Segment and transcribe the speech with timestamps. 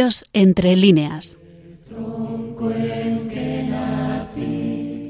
[0.00, 1.36] Dios entre líneas.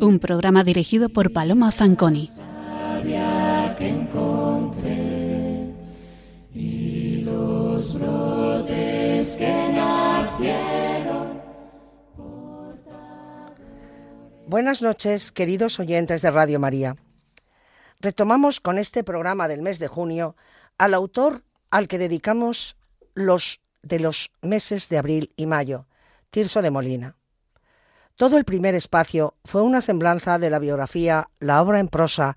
[0.00, 2.28] Un programa dirigido por Paloma Fanconi.
[14.48, 16.96] Buenas noches, queridos oyentes de Radio María.
[18.00, 20.34] Retomamos con este programa del mes de junio
[20.78, 22.76] al autor al que dedicamos
[23.14, 25.86] los de los meses de abril y mayo,
[26.30, 27.16] Tirso de Molina.
[28.16, 32.36] Todo el primer espacio fue una semblanza de la biografía, la obra en prosa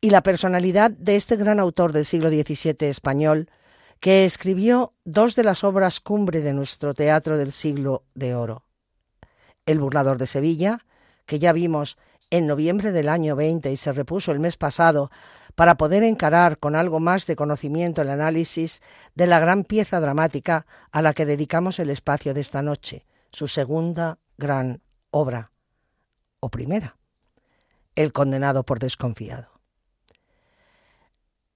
[0.00, 3.50] y la personalidad de este gran autor del siglo XVII español,
[3.98, 8.64] que escribió dos de las obras cumbre de nuestro teatro del siglo de oro.
[9.64, 10.78] El burlador de Sevilla,
[11.24, 11.98] que ya vimos
[12.30, 15.10] en noviembre del año 20 y se repuso el mes pasado
[15.56, 18.82] para poder encarar con algo más de conocimiento el análisis
[19.14, 23.48] de la gran pieza dramática a la que dedicamos el espacio de esta noche, su
[23.48, 25.50] segunda gran obra,
[26.40, 26.98] o primera,
[27.96, 29.48] El condenado por desconfiado.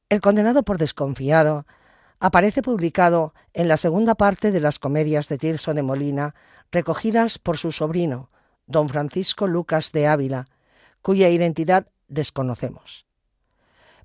[0.08, 1.66] El condenado por desconfiado
[2.18, 6.34] aparece publicado en la segunda parte de las comedias de Tirso de Molina,
[6.72, 8.30] recogidas por su sobrino,
[8.66, 10.46] don Francisco Lucas de Ávila,
[11.02, 13.09] cuya identidad desconocemos.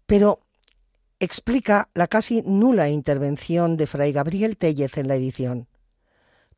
[0.06, 0.42] Pero
[1.20, 5.68] explica la casi nula intervención de Fray Gabriel Tellez en la edición,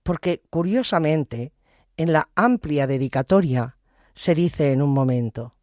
[0.04, 1.54] porque curiosamente,
[1.96, 3.78] en la amplia dedicatoria
[4.14, 5.56] se dice en un momento,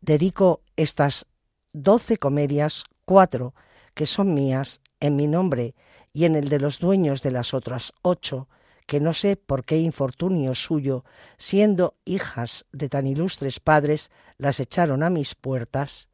[0.00, 1.26] dedico estas
[1.72, 3.54] doce comedias, cuatro
[3.94, 5.74] que son mías, en mi nombre
[6.12, 8.48] y en el de los dueños de las otras ocho,
[8.86, 11.04] que no sé por qué infortunio suyo,
[11.38, 16.08] siendo hijas de tan ilustres padres, las echaron a mis puertas,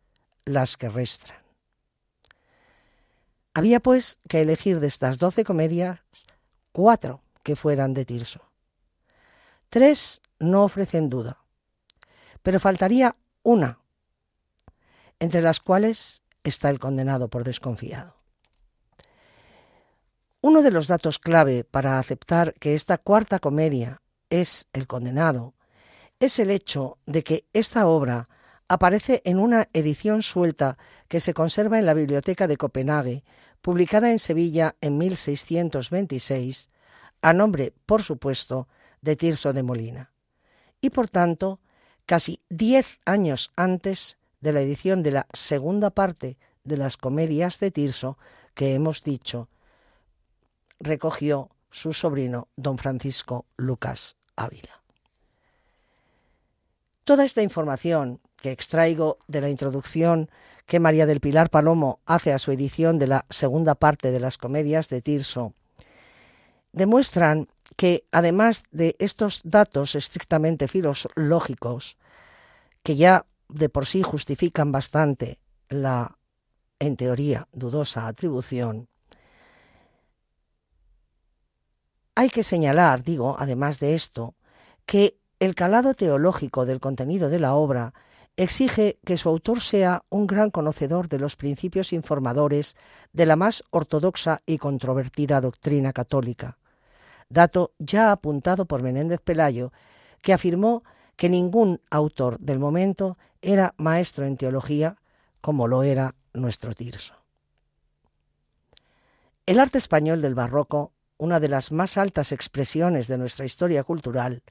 [0.48, 1.38] las que restran.
[3.54, 6.00] Había, pues, que elegir de estas doce comedias
[6.72, 8.42] cuatro que fueran de Tirso.
[9.68, 11.42] Tres no ofrecen duda,
[12.42, 13.80] pero faltaría una,
[15.18, 18.16] entre las cuales está el condenado por desconfiado.
[20.40, 25.54] Uno de los datos clave para aceptar que esta cuarta comedia es El condenado
[26.20, 28.28] es el hecho de que esta obra
[28.68, 33.24] aparece en una edición suelta que se conserva en la Biblioteca de Copenhague,
[33.62, 36.70] publicada en Sevilla en 1626,
[37.22, 38.68] a nombre, por supuesto,
[39.00, 40.12] de Tirso de Molina,
[40.80, 41.60] y por tanto,
[42.06, 47.70] casi diez años antes de la edición de la segunda parte de las comedias de
[47.70, 48.18] Tirso
[48.54, 49.48] que hemos dicho
[50.80, 54.82] recogió su sobrino don Francisco Lucas Ávila.
[57.04, 60.30] Toda esta información que extraigo de la introducción
[60.66, 64.38] que María del Pilar Palomo hace a su edición de la segunda parte de las
[64.38, 65.54] comedias de Tirso.
[66.72, 71.96] Demuestran que además de estos datos estrictamente filológicos,
[72.82, 75.38] que ya de por sí justifican bastante
[75.68, 76.18] la,
[76.78, 78.88] en teoría, dudosa atribución,
[82.14, 84.34] hay que señalar, digo, además de esto,
[84.86, 87.94] que el calado teológico del contenido de la obra
[88.38, 92.76] exige que su autor sea un gran conocedor de los principios informadores
[93.12, 96.56] de la más ortodoxa y controvertida doctrina católica,
[97.28, 99.72] dato ya apuntado por Menéndez Pelayo,
[100.22, 100.84] que afirmó
[101.16, 104.96] que ningún autor del momento era maestro en teología
[105.40, 107.14] como lo era nuestro Tirso.
[109.46, 114.44] El arte español del barroco, una de las más altas expresiones de nuestra historia cultural,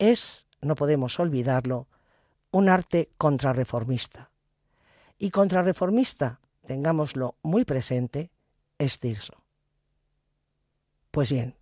[0.00, 1.86] es, no podemos olvidarlo,
[2.52, 4.30] un arte contrarreformista.
[5.18, 8.30] Y contrarreformista, tengámoslo muy presente,
[8.78, 9.34] es Tirso.
[11.10, 11.54] Pues bien,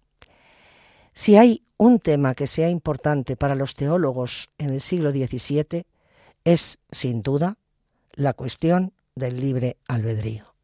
[1.15, 5.87] si hay un tema que sea importante para los teólogos en el siglo XVII,
[6.45, 7.57] es, sin duda,
[8.13, 10.55] la cuestión del libre albedrío.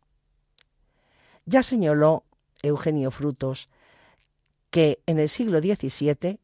[1.44, 2.24] Ya señaló
[2.62, 3.68] Eugenio Frutos
[4.70, 6.38] que en el siglo XVII,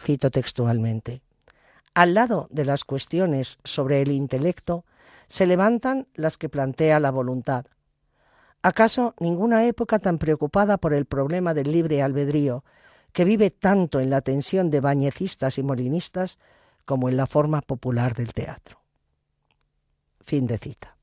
[0.00, 1.22] cito textualmente,
[1.94, 4.84] al lado de las cuestiones sobre el intelecto
[5.28, 7.66] se levantan las que plantea la voluntad.
[8.62, 12.64] ¿Acaso ninguna época tan preocupada por el problema del libre albedrío,
[13.12, 16.38] que vive tanto en la tensión de bañecistas y molinistas
[16.84, 18.80] como en la forma popular del teatro?
[20.20, 20.93] Fin de cita.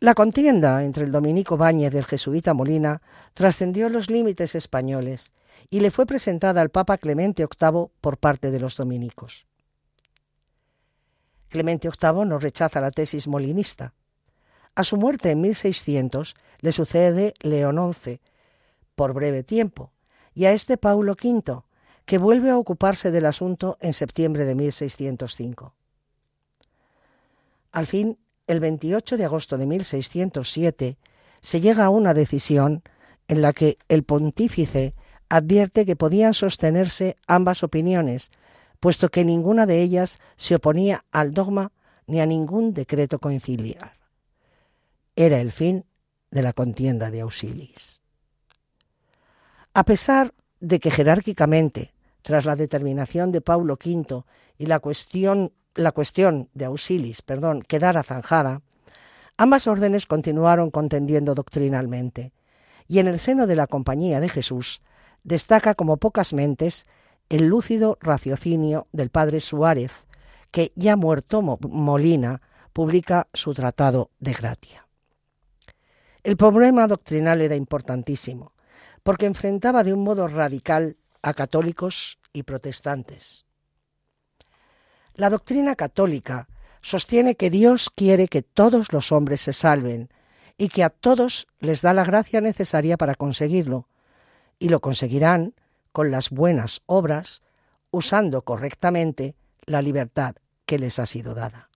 [0.00, 3.02] La contienda entre el dominico Báñez y el jesuita Molina
[3.34, 5.34] trascendió los límites españoles
[5.68, 9.44] y le fue presentada al Papa Clemente VIII por parte de los dominicos.
[11.50, 13.92] Clemente VIII no rechaza la tesis molinista,
[14.74, 18.20] A su muerte en 1600 le sucede León XI,
[18.94, 19.92] por breve tiempo,
[20.32, 21.62] y a este Paulo V,
[22.06, 25.74] que vuelve a ocuparse del asunto en septiembre de 1605.
[27.72, 28.16] Al fin,
[28.52, 30.96] el 28 de agosto de 1607,
[31.40, 32.82] se llega a una decisión
[33.28, 34.94] en la que el pontífice
[35.28, 38.30] advierte que podían sostenerse ambas opiniones,
[38.80, 41.72] puesto que ninguna de ellas se oponía al dogma
[42.06, 43.92] ni a ningún decreto conciliar.
[45.14, 45.84] Era el fin
[46.30, 48.00] de la contienda de Auxilis.
[49.74, 54.24] A pesar de que jerárquicamente, tras la determinación de Paulo V
[54.58, 58.62] y la cuestión, la cuestión de Auxilis perdón, quedara zanjada,
[59.36, 62.32] ambas órdenes continuaron contendiendo doctrinalmente,
[62.88, 64.82] y en el seno de la Compañía de Jesús
[65.22, 66.86] destaca como pocas mentes
[67.28, 70.06] el lúcido raciocinio del padre Suárez,
[70.50, 74.86] que ya muerto Molina publica su tratado de gratia.
[76.22, 78.52] El problema doctrinal era importantísimo,
[79.02, 83.46] porque enfrentaba de un modo radical a católicos y protestantes.
[85.20, 86.48] La doctrina católica
[86.80, 90.08] sostiene que Dios quiere que todos los hombres se salven
[90.56, 93.86] y que a todos les da la gracia necesaria para conseguirlo,
[94.58, 95.52] y lo conseguirán
[95.92, 97.42] con las buenas obras,
[97.90, 99.34] usando correctamente
[99.66, 101.68] la libertad que les ha sido dada.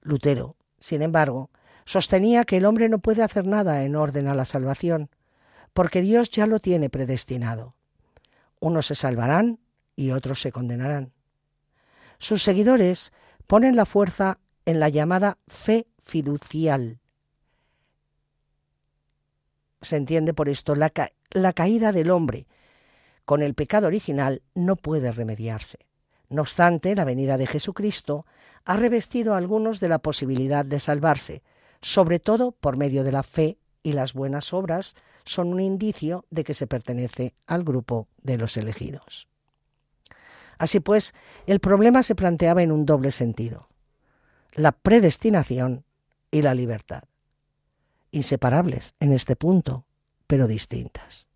[0.00, 1.50] Lutero, sin embargo,
[1.84, 5.10] sostenía que el hombre no puede hacer nada en orden a la salvación,
[5.74, 7.74] porque Dios ya lo tiene predestinado.
[8.60, 9.58] Unos se salvarán
[9.96, 11.12] y otros se condenarán.
[12.18, 13.12] Sus seguidores
[13.46, 17.00] ponen la fuerza en la llamada fe fiducial,
[19.80, 20.92] se entiende por esto la,
[21.30, 22.46] la caída del hombre
[23.24, 25.78] con el pecado original no puede remediarse.
[26.30, 28.26] No obstante, la venida de Jesucristo
[28.64, 31.42] ha revestido a algunos de la posibilidad de salvarse,
[31.80, 34.94] sobre todo por medio de la fe y las buenas obras
[35.24, 39.28] son un indicio de que se pertenece al grupo de los elegidos.
[40.58, 41.14] Así pues,
[41.46, 43.68] el problema se planteaba en un doble sentido,
[44.54, 45.84] la predestinación
[46.30, 47.04] y la libertad
[48.10, 49.84] inseparables en este punto,
[50.26, 51.28] pero distintas.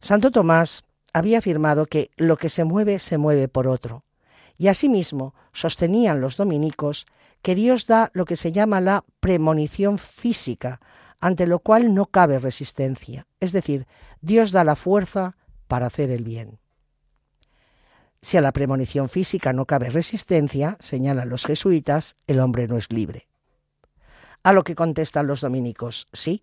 [0.00, 4.04] Santo Tomás había afirmado que lo que se mueve se mueve por otro,
[4.58, 7.06] y asimismo sostenían los dominicos
[7.42, 10.80] que Dios da lo que se llama la premonición física,
[11.20, 13.86] ante lo cual no cabe resistencia, es decir,
[14.20, 15.36] Dios da la fuerza
[15.66, 16.58] para hacer el bien.
[18.26, 22.90] Si a la premonición física no cabe resistencia, señalan los jesuitas, el hombre no es
[22.90, 23.28] libre.
[24.42, 26.42] A lo que contestan los dominicos, sí,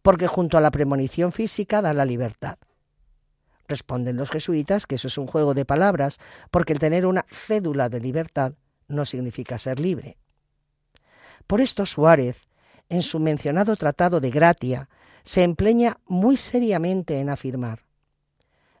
[0.00, 2.56] porque junto a la premonición física da la libertad.
[3.68, 6.18] Responden los jesuitas que eso es un juego de palabras,
[6.50, 8.54] porque el tener una cédula de libertad
[8.88, 10.16] no significa ser libre.
[11.46, 12.48] Por esto Suárez,
[12.88, 14.88] en su mencionado tratado de gratia,
[15.24, 17.80] se empeña muy seriamente en afirmar,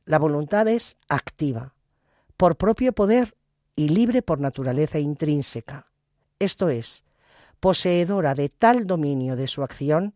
[0.06, 1.74] la voluntad es activa,
[2.42, 3.36] por propio poder
[3.76, 5.86] y libre por naturaleza intrínseca,
[6.40, 7.04] esto es,
[7.60, 10.12] poseedora de tal dominio de su acción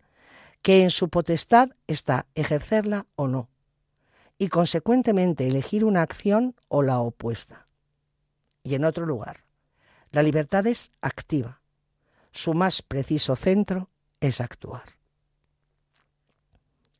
[0.61, 3.49] que en su potestad está ejercerla o no,
[4.39, 7.69] y consecuentemente elegir una acción o la opuesta.
[8.65, 9.45] Y en otro lugar,
[10.11, 11.61] la libertad es activa,
[12.33, 13.89] su más preciso centro
[14.21, 14.83] es actuar.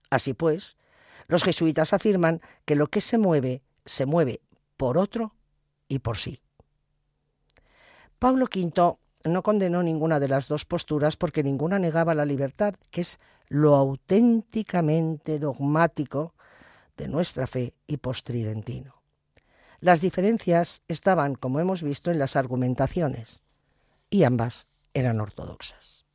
[0.09, 0.77] Así pues,
[1.27, 4.41] los jesuitas afirman que lo que se mueve, se mueve
[4.77, 5.35] por otro
[5.89, 6.41] y por sí.
[8.19, 13.03] Pablo V no condenó ninguna de las dos posturas porque ninguna negaba la libertad, que
[13.03, 13.19] es
[13.49, 16.35] lo auténticamente dogmático
[16.97, 19.03] de nuestra fe y postridentino.
[19.81, 23.43] Las diferencias estaban, como hemos visto, en las argumentaciones,
[24.09, 26.07] y ambas eran ortodoxas.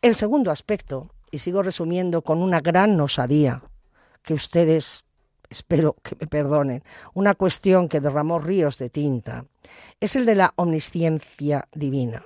[0.00, 3.62] El segundo aspecto, y sigo resumiendo con una gran osadía,
[4.22, 5.04] que ustedes
[5.50, 6.82] espero que me perdonen,
[7.12, 9.46] una cuestión que derramó ríos de tinta,
[10.00, 12.24] es el de la omnisciencia divina.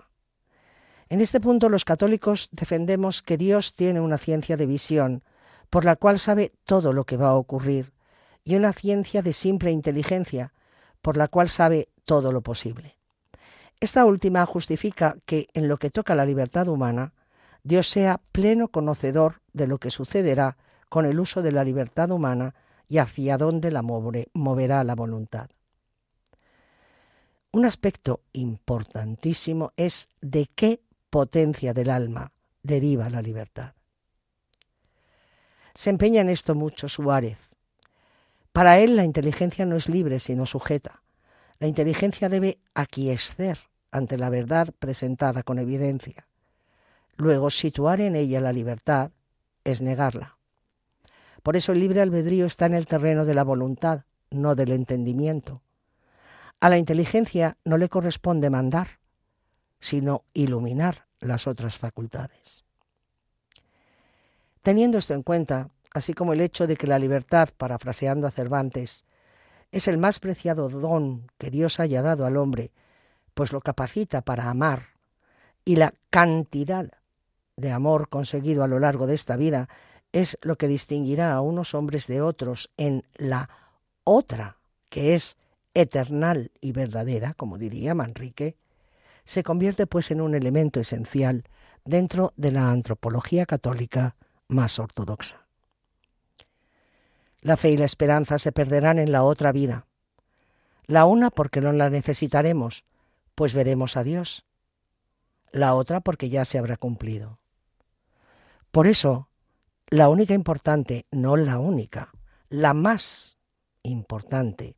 [1.08, 5.22] En este punto los católicos defendemos que Dios tiene una ciencia de visión,
[5.70, 7.92] por la cual sabe todo lo que va a ocurrir,
[8.44, 10.52] y una ciencia de simple inteligencia,
[11.02, 12.96] por la cual sabe todo lo posible.
[13.80, 17.12] Esta última justifica que, en lo que toca a la libertad humana,
[17.62, 20.56] Dios sea pleno conocedor de lo que sucederá
[20.88, 22.54] con el uso de la libertad humana
[22.88, 25.50] y hacia dónde la moverá la voluntad.
[27.52, 30.80] Un aspecto importantísimo es de qué
[31.10, 33.74] potencia del alma deriva la libertad.
[35.74, 37.38] Se empeña en esto mucho Suárez.
[38.52, 41.02] Para él la inteligencia no es libre, sino sujeta.
[41.60, 43.58] La inteligencia debe aquiescer
[43.90, 46.26] ante la verdad presentada con evidencia.
[47.16, 49.10] Luego, situar en ella la libertad
[49.64, 50.37] es negarla.
[51.48, 55.62] Por eso el libre albedrío está en el terreno de la voluntad, no del entendimiento.
[56.60, 58.98] A la inteligencia no le corresponde mandar,
[59.80, 62.66] sino iluminar las otras facultades.
[64.60, 69.06] Teniendo esto en cuenta, así como el hecho de que la libertad, parafraseando a Cervantes,
[69.72, 72.72] es el más preciado don que Dios haya dado al hombre,
[73.32, 74.88] pues lo capacita para amar,
[75.64, 76.90] y la cantidad
[77.56, 79.70] de amor conseguido a lo largo de esta vida
[80.12, 83.50] es lo que distinguirá a unos hombres de otros en la
[84.04, 84.56] otra,
[84.88, 85.36] que es
[85.74, 88.56] eternal y verdadera, como diría Manrique,
[89.24, 91.44] se convierte pues en un elemento esencial
[91.84, 94.16] dentro de la antropología católica
[94.48, 95.46] más ortodoxa.
[97.40, 99.86] La fe y la esperanza se perderán en la otra vida.
[100.86, 102.84] La una porque no la necesitaremos,
[103.34, 104.44] pues veremos a Dios.
[105.52, 107.38] La otra porque ya se habrá cumplido.
[108.70, 109.27] Por eso,
[109.90, 112.12] la única importante, no la única,
[112.48, 113.38] la más
[113.82, 114.76] importante,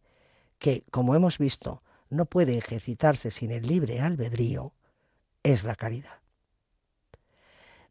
[0.58, 4.72] que, como hemos visto, no puede ejercitarse sin el libre albedrío,
[5.42, 6.20] es la caridad.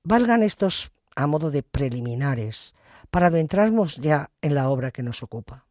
[0.04, 2.76] Valgan estos a modo de preliminares
[3.12, 5.66] para adentrarnos ya en la obra que nos ocupa.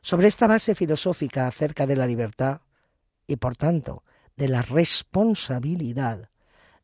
[0.00, 2.62] Sobre esta base filosófica acerca de la libertad
[3.26, 4.04] y, por tanto,
[4.36, 6.30] de la responsabilidad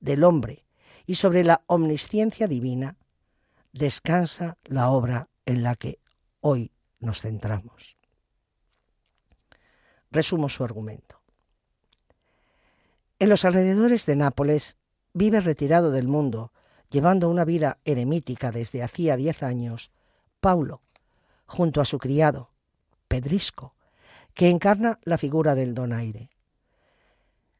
[0.01, 0.67] del hombre
[1.07, 2.97] y sobre la omnisciencia divina,
[3.76, 6.00] descansa la obra en la que
[6.40, 7.97] hoy nos centramos.
[10.11, 11.21] Resumo su argumento.
[13.18, 14.76] En los alrededores de Nápoles
[15.12, 16.52] vive retirado del mundo,
[16.90, 19.90] llevando una vida eremítica desde hacía diez años,
[20.40, 20.83] Paulo,
[21.47, 22.50] junto a su criado,
[23.09, 23.75] Pedrisco,
[24.35, 26.30] que encarna la figura del donaire.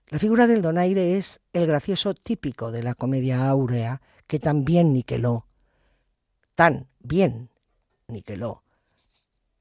[0.09, 5.46] La figura del donaire es el gracioso típico de la comedia áurea que también niqueló,
[6.57, 7.51] tan bien
[8.09, 8.65] niqueló,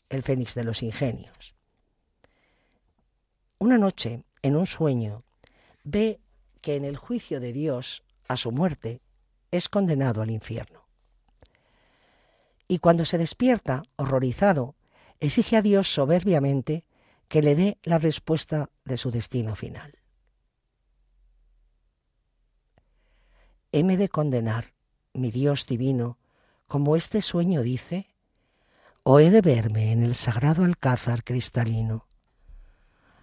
[0.09, 1.53] el fénix de los ingenios.
[3.59, 5.23] Una noche, en un sueño,
[5.83, 6.19] ve
[6.61, 9.01] que en el juicio de Dios, a su muerte,
[9.51, 10.87] es condenado al infierno.
[12.67, 14.73] Y cuando se despierta, horrorizado,
[15.19, 16.83] exige a Dios soberbiamente
[17.27, 19.99] que le dé la respuesta de su destino final.
[23.75, 24.73] heme de condenar,
[25.11, 26.17] mi Dios divino,
[26.67, 28.07] como este sueño dice?
[29.03, 32.07] ¿O he de verme en el sagrado alcázar cristalino?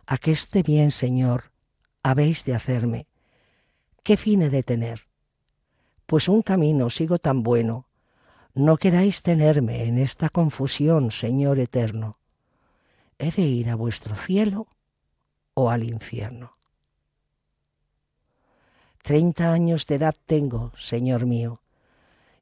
[0.07, 1.53] ¿A qué este bien, Señor,
[2.03, 3.07] habéis de hacerme?
[4.03, 5.09] ¿Qué fin he de tener?
[6.07, 7.89] Pues un camino sigo tan bueno,
[8.55, 12.19] no queráis tenerme en esta confusión, Señor eterno.
[13.19, 14.67] ¿He de ir a vuestro cielo
[15.55, 16.57] o al infierno?
[19.03, 21.62] Treinta años de edad tengo, Señor mío,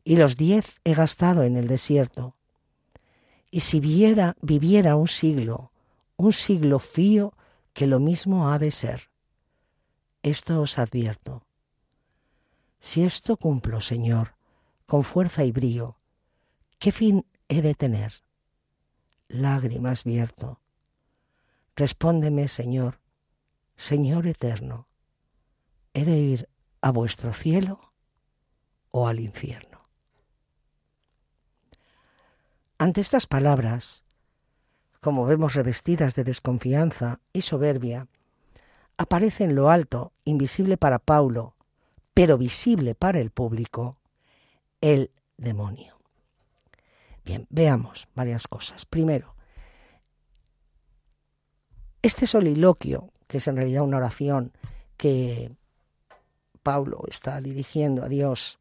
[0.05, 2.37] y los diez he gastado en el desierto.
[3.51, 5.73] Y si viera, viviera un siglo,
[6.17, 7.35] un siglo fío
[7.73, 9.11] que lo mismo ha de ser.
[10.23, 11.45] Esto os advierto.
[12.79, 14.35] Si esto cumplo, Señor,
[14.87, 15.97] con fuerza y brío,
[16.79, 18.23] ¿qué fin he de tener?
[19.29, 20.61] Lágrimas vierto.
[21.77, 23.01] Respóndeme, Señor,
[23.77, 24.89] Señor eterno.
[25.95, 26.49] ¿He de ir
[26.81, 27.93] a vuestro cielo
[28.91, 29.70] o al infierno?
[32.81, 34.05] Ante estas palabras,
[35.03, 38.07] como vemos revestidas de desconfianza y soberbia,
[38.97, 41.55] aparece en lo alto, invisible para Paulo,
[42.15, 43.99] pero visible para el público,
[44.81, 45.99] el demonio.
[47.23, 48.87] Bien, veamos varias cosas.
[48.87, 49.35] Primero,
[52.01, 54.55] este soliloquio, que es en realidad una oración
[54.97, 55.53] que
[56.63, 58.59] Pablo está dirigiendo a Dios,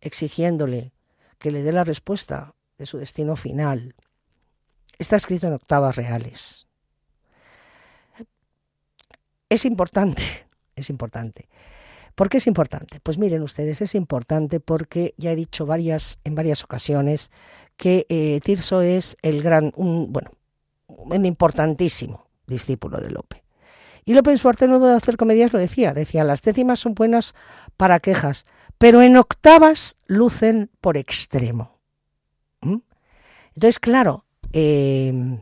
[0.00, 0.90] exigiéndole
[1.38, 3.94] que le dé la respuesta de su destino final.
[4.98, 6.66] Está escrito en octavas reales.
[9.48, 10.22] Es importante,
[10.76, 11.48] es importante.
[12.14, 12.98] ¿Por qué es importante?
[13.00, 17.30] Pues miren ustedes, es importante porque ya he dicho varias, en varias ocasiones
[17.76, 20.30] que eh, Tirso es el gran, un, bueno,
[20.86, 23.44] un importantísimo discípulo de Lope.
[24.06, 26.94] Y López en su arte nuevo de hacer comedias lo decía, decía, las décimas son
[26.94, 27.34] buenas
[27.76, 28.46] para quejas,
[28.78, 31.75] pero en octavas lucen por extremo.
[33.56, 35.40] Entonces, claro, em,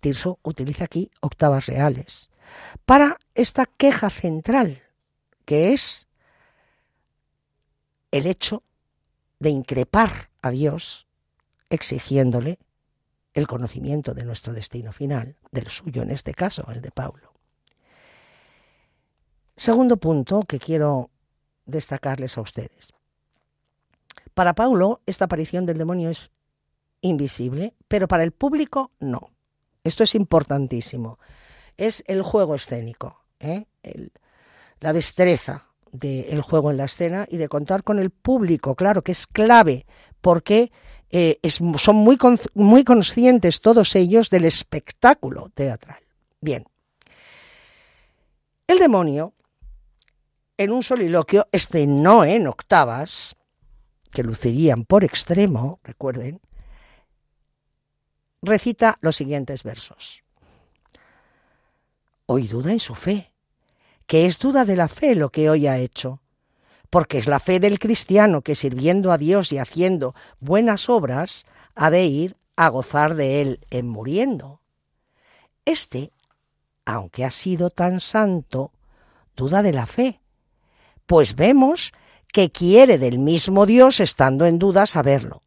[0.00, 2.30] Tirso utiliza aquí octavas reales
[2.84, 4.82] para esta queja central,
[5.46, 6.06] que es
[8.10, 8.62] el hecho
[9.38, 11.06] de increpar a Dios
[11.70, 12.58] exigiéndole
[13.32, 17.32] el conocimiento de nuestro destino final, del suyo en este caso, el de Pablo.
[19.56, 21.10] Segundo punto que quiero
[21.64, 22.92] destacarles a ustedes.
[24.34, 26.30] Para Paulo, esta aparición del demonio es
[27.04, 29.30] invisible, pero para el público no.
[29.84, 31.18] Esto es importantísimo.
[31.76, 33.66] Es el juego escénico, ¿eh?
[34.80, 39.12] la destreza del juego en la escena y de contar con el público, claro, que
[39.12, 39.86] es clave,
[40.20, 40.72] porque
[41.10, 41.38] eh,
[41.76, 42.18] son muy,
[42.54, 46.00] muy conscientes todos ellos del espectáculo teatral.
[46.40, 46.64] Bien.
[48.66, 49.34] El demonio,
[50.56, 53.36] en un soliloquio, este no en octavas,
[54.10, 56.40] que lucirían por extremo, recuerden,
[58.44, 60.22] recita los siguientes versos.
[62.26, 63.32] Hoy duda en su fe,
[64.06, 66.20] que es duda de la fe lo que hoy ha hecho,
[66.90, 71.90] porque es la fe del cristiano que sirviendo a Dios y haciendo buenas obras ha
[71.90, 74.60] de ir a gozar de él en muriendo.
[75.64, 76.12] Este,
[76.84, 78.72] aunque ha sido tan santo,
[79.36, 80.20] duda de la fe,
[81.06, 81.92] pues vemos
[82.32, 85.43] que quiere del mismo Dios estando en duda saberlo.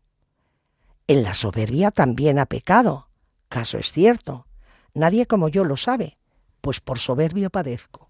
[1.07, 3.07] En la soberbia también ha pecado.
[3.47, 4.45] Caso es cierto.
[4.93, 6.17] Nadie como yo lo sabe,
[6.59, 8.09] pues por soberbio padezco.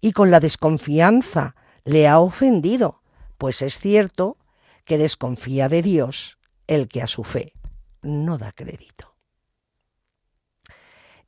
[0.00, 3.02] Y con la desconfianza le ha ofendido,
[3.38, 4.36] pues es cierto
[4.84, 7.54] que desconfía de Dios el que a su fe
[8.02, 9.14] no da crédito.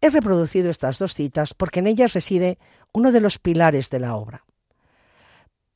[0.00, 2.58] He reproducido estas dos citas porque en ellas reside
[2.92, 4.44] uno de los pilares de la obra.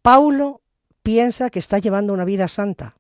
[0.03, 0.61] Paulo
[1.03, 2.98] piensa que está llevando una vida santa,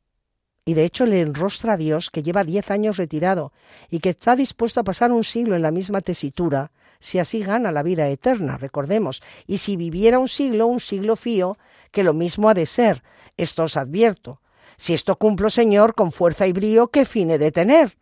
[0.68, 3.54] y de hecho le enrostra a Dios que lleva diez años retirado
[3.88, 7.72] y que está dispuesto a pasar un siglo en la misma tesitura si así gana
[7.72, 11.56] la vida eterna, recordemos, y si viviera un siglo, un siglo fío,
[11.90, 13.02] que lo mismo ha de ser.
[13.38, 14.42] Esto os advierto.
[14.76, 17.96] Si esto cumplo, Señor, con fuerza y brío, ¿qué fine de tener?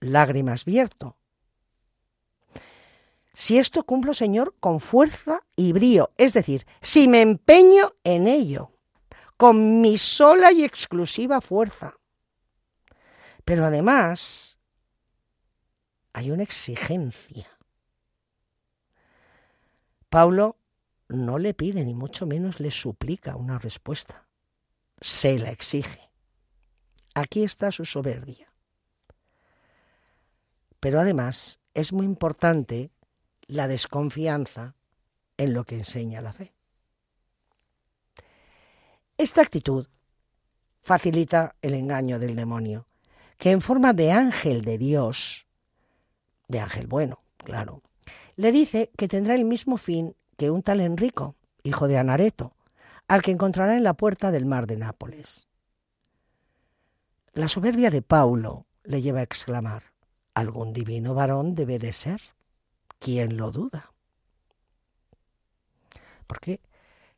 [0.00, 1.18] Lágrimas vierto.
[3.34, 8.70] Si esto cumplo, Señor, con fuerza y brío, es decir, si me empeño en ello,
[9.36, 11.97] con mi sola y exclusiva fuerza.
[13.48, 14.58] Pero además
[16.12, 17.48] hay una exigencia.
[20.10, 20.58] Paulo
[21.08, 24.28] no le pide ni mucho menos le suplica una respuesta.
[25.00, 26.10] Se la exige.
[27.14, 28.52] Aquí está su soberbia.
[30.78, 32.90] Pero además es muy importante
[33.46, 34.74] la desconfianza
[35.38, 36.52] en lo que enseña la fe.
[39.16, 39.88] Esta actitud
[40.82, 42.88] facilita el engaño del demonio
[43.38, 45.46] que en forma de ángel de Dios,
[46.48, 47.82] de ángel bueno, claro,
[48.36, 52.54] le dice que tendrá el mismo fin que un tal Enrico, hijo de Anareto,
[53.06, 55.48] al que encontrará en la puerta del mar de Nápoles.
[57.32, 59.84] La soberbia de Paulo le lleva a exclamar,
[60.34, 62.20] algún divino varón debe de ser.
[62.98, 63.92] ¿Quién lo duda?
[66.26, 66.60] Porque,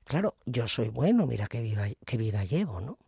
[0.05, 2.99] claro, yo soy bueno, mira qué qué vida llevo, ¿no?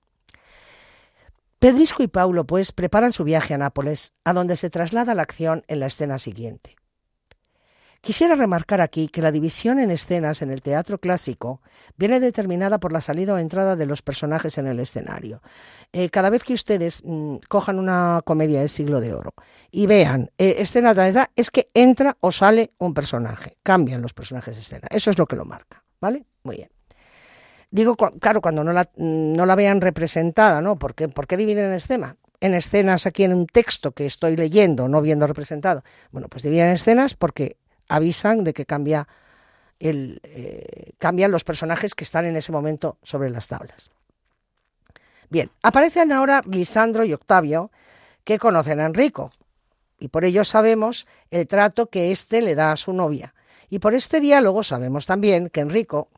[1.63, 5.63] Pedrisco y Paulo, pues, preparan su viaje a Nápoles, a donde se traslada la acción
[5.69, 6.75] en la escena siguiente.
[8.01, 11.63] Quisiera remarcar aquí que la división en escenas en el teatro clásico
[11.97, 15.41] viene determinada por la salida o entrada de los personajes en el escenario.
[15.93, 19.33] Eh, cada vez que ustedes mm, cojan una comedia del siglo de oro
[19.71, 24.15] y vean eh, escena de edad, es que entra o sale un personaje, cambian los
[24.15, 24.89] personajes de escena.
[24.91, 26.27] Eso es lo que lo marca, ¿vale?
[26.43, 26.71] Muy bien.
[27.73, 30.79] Digo, claro, cuando no la, no la vean representada, ¿no?
[30.79, 32.17] ¿Por qué, ¿Por qué dividen en escena?
[32.39, 35.83] En escenas aquí en un texto que estoy leyendo, no viendo representado.
[36.11, 37.57] Bueno, pues dividen en escenas porque
[37.89, 39.09] avisan de que cambia
[39.81, 43.91] el, eh, cambian los personajes que están en ese momento sobre las tablas.
[45.31, 47.71] Bien, aparecen ahora Lisandro y Octavio,
[48.23, 49.31] que conocen a Enrico,
[49.99, 53.33] y por ello sabemos el trato que éste le da a su novia.
[53.71, 56.11] Y por este diálogo sabemos también que Enrico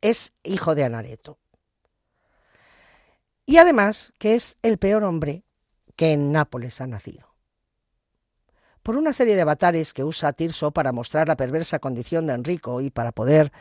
[0.00, 1.38] es hijo de Anareto.
[3.46, 5.44] Y además que es el peor hombre
[5.96, 7.34] que en Nápoles ha nacido.
[8.82, 12.80] Por una serie de avatares que usa Tirso para mostrar la perversa condición de Enrico
[12.80, 13.52] y para poder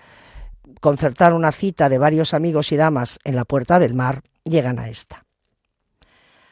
[0.80, 4.89] concertar una cita de varios amigos y damas en la puerta del mar, llegan a
[4.89, 5.25] esta.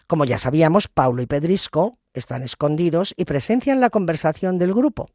[0.08, 5.10] Como ya sabíamos, Paulo y Pedrisco están escondidos y presencian la conversación del grupo,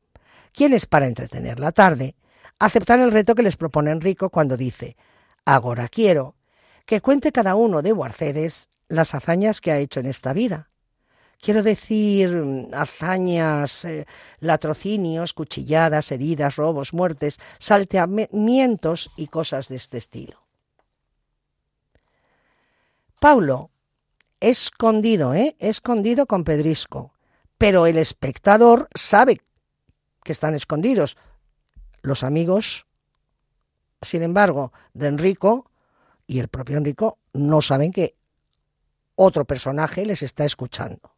[0.53, 2.15] quienes, para entretener la tarde,
[2.65, 4.97] aceptar el reto que les propone Enrico cuando dice,
[5.45, 6.37] ahora quiero
[6.87, 10.69] que cuente cada uno de Guarcedes las hazañas que ha hecho en esta vida.
[11.41, 14.07] Quiero decir hazañas, eh,
[14.39, 20.41] latrocinios, cuchilladas, heridas, robos, muertes, salteamientos y cosas de este estilo.
[23.19, 23.71] Paulo,
[24.39, 25.57] escondido, ¿eh?
[25.59, 27.13] Escondido con Pedrisco,
[27.59, 29.41] pero el espectador sabe
[30.23, 31.17] que están escondidos,
[32.03, 32.87] los amigos
[34.03, 35.71] Sin embargo, de Enrico
[36.27, 38.17] y el propio Enrico no saben que
[39.15, 41.15] otro personaje les está escuchando.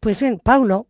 [0.00, 0.86] Pues bien, Paulo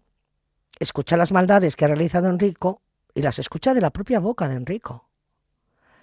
[0.78, 2.82] escucha las maldades que ha realizado Enrico
[3.14, 5.08] y las escucha de la propia boca de Enrico.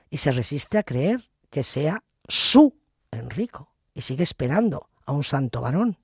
[0.09, 2.75] Y se resiste a creer que sea su
[3.11, 5.97] Enrico y sigue esperando a un santo varón.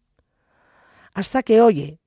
[1.13, 1.99] Hasta que oye,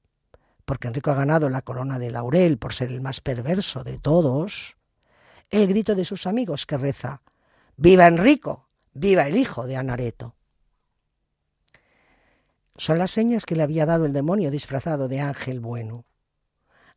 [0.64, 4.76] porque Enrico ha ganado la corona de laurel por ser el más perverso de todos,
[5.50, 7.22] el grito de sus amigos que reza,
[7.76, 8.68] ¡Viva Enrico!
[8.94, 10.34] ¡Viva el hijo de Anareto!
[12.76, 16.04] Son las señas que le había dado el demonio disfrazado de ángel bueno.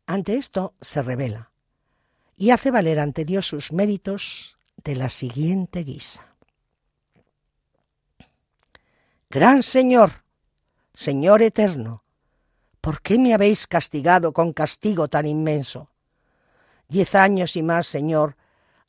[0.06, 1.50] Ante esto se revela
[2.36, 6.36] y hace valer ante Dios sus méritos de la siguiente guisa.
[9.30, 10.22] Gran Señor,
[10.94, 12.04] Señor eterno,
[12.86, 15.90] ¿por qué me habéis castigado con castigo tan inmenso?
[16.86, 18.36] Diez años y más, Señor,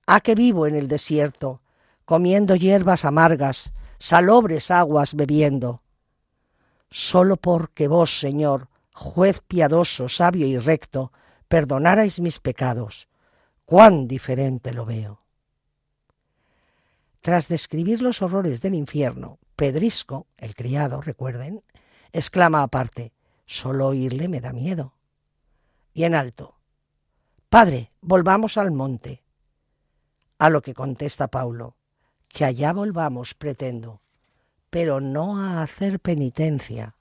[0.06, 1.62] ha que vivo en el desierto,
[2.06, 5.82] comiendo hierbas amargas, salobres aguas bebiendo.
[6.92, 11.12] Solo porque vos, Señor, juez piadoso, sabio y recto,
[11.48, 13.08] perdonarais mis pecados.
[13.66, 15.24] Cuán diferente lo veo.
[17.22, 21.64] Tras describir los horrores del infierno, Pedrisco, el criado, recuerden,
[22.14, 23.17] exclama aparte,
[23.48, 24.94] solo oírle me da miedo.
[25.94, 26.58] Y en alto,
[27.50, 29.24] Padre, volvamos al monte.
[30.38, 31.78] A lo que contesta Paulo,
[32.28, 34.02] que allá volvamos, pretendo,
[34.70, 36.96] pero no a hacer penitencia,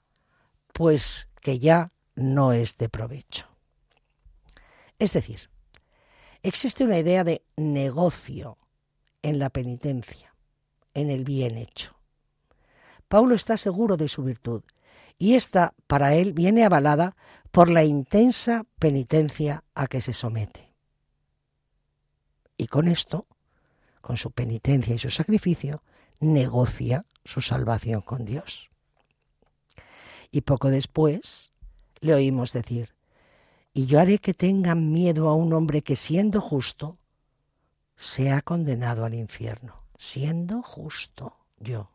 [0.73, 3.47] pues que ya no es de provecho.
[4.97, 5.51] Es decir,
[6.41, 8.57] existe una idea de negocio
[9.21, 10.33] en la penitencia,
[10.93, 11.95] en el bien hecho.
[13.07, 14.63] Paulo está seguro de su virtud
[15.17, 17.15] y esta para él viene avalada
[17.51, 20.73] por la intensa penitencia a que se somete.
[22.57, 23.27] Y con esto,
[24.01, 25.83] con su penitencia y su sacrificio,
[26.19, 28.69] negocia su salvación con Dios.
[30.31, 31.51] Y poco después
[31.99, 32.95] le oímos decir,
[33.73, 36.97] y yo haré que tengan miedo a un hombre que siendo justo,
[37.95, 41.89] sea condenado al infierno, siendo justo yo.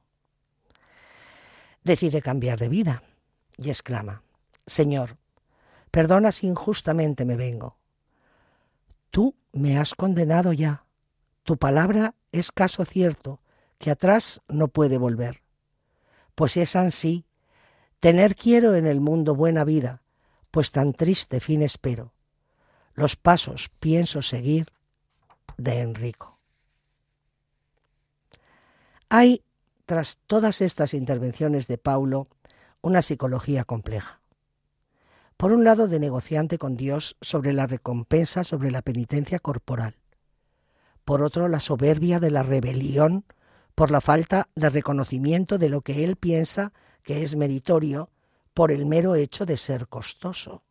[1.85, 3.03] Decide cambiar de vida
[3.57, 4.23] y exclama,
[4.67, 5.19] Señor,
[5.91, 7.77] perdona si injustamente me vengo.
[9.11, 10.85] Tú me has condenado ya.
[11.43, 13.41] Tu palabra es caso cierto,
[13.79, 15.43] que atrás no puede volver.
[16.35, 17.27] Pues es así,
[18.01, 20.03] tener quiero en el mundo buena vida,
[20.51, 22.15] pues tan triste fin espero.
[22.95, 24.69] Los pasos pienso seguir
[25.57, 26.39] de Enrico.
[29.09, 29.45] Hay,
[29.85, 32.29] tras todas estas intervenciones de Paulo,
[32.83, 34.21] una psicología compleja.
[35.37, 39.95] Por un lado, de negociante con Dios sobre la recompensa, sobre la penitencia corporal.
[41.05, 43.25] Por otro, la soberbia de la rebelión
[43.75, 48.11] por la falta de reconocimiento de lo que él piensa que es meritorio
[48.55, 50.63] por el mero hecho de ser costoso.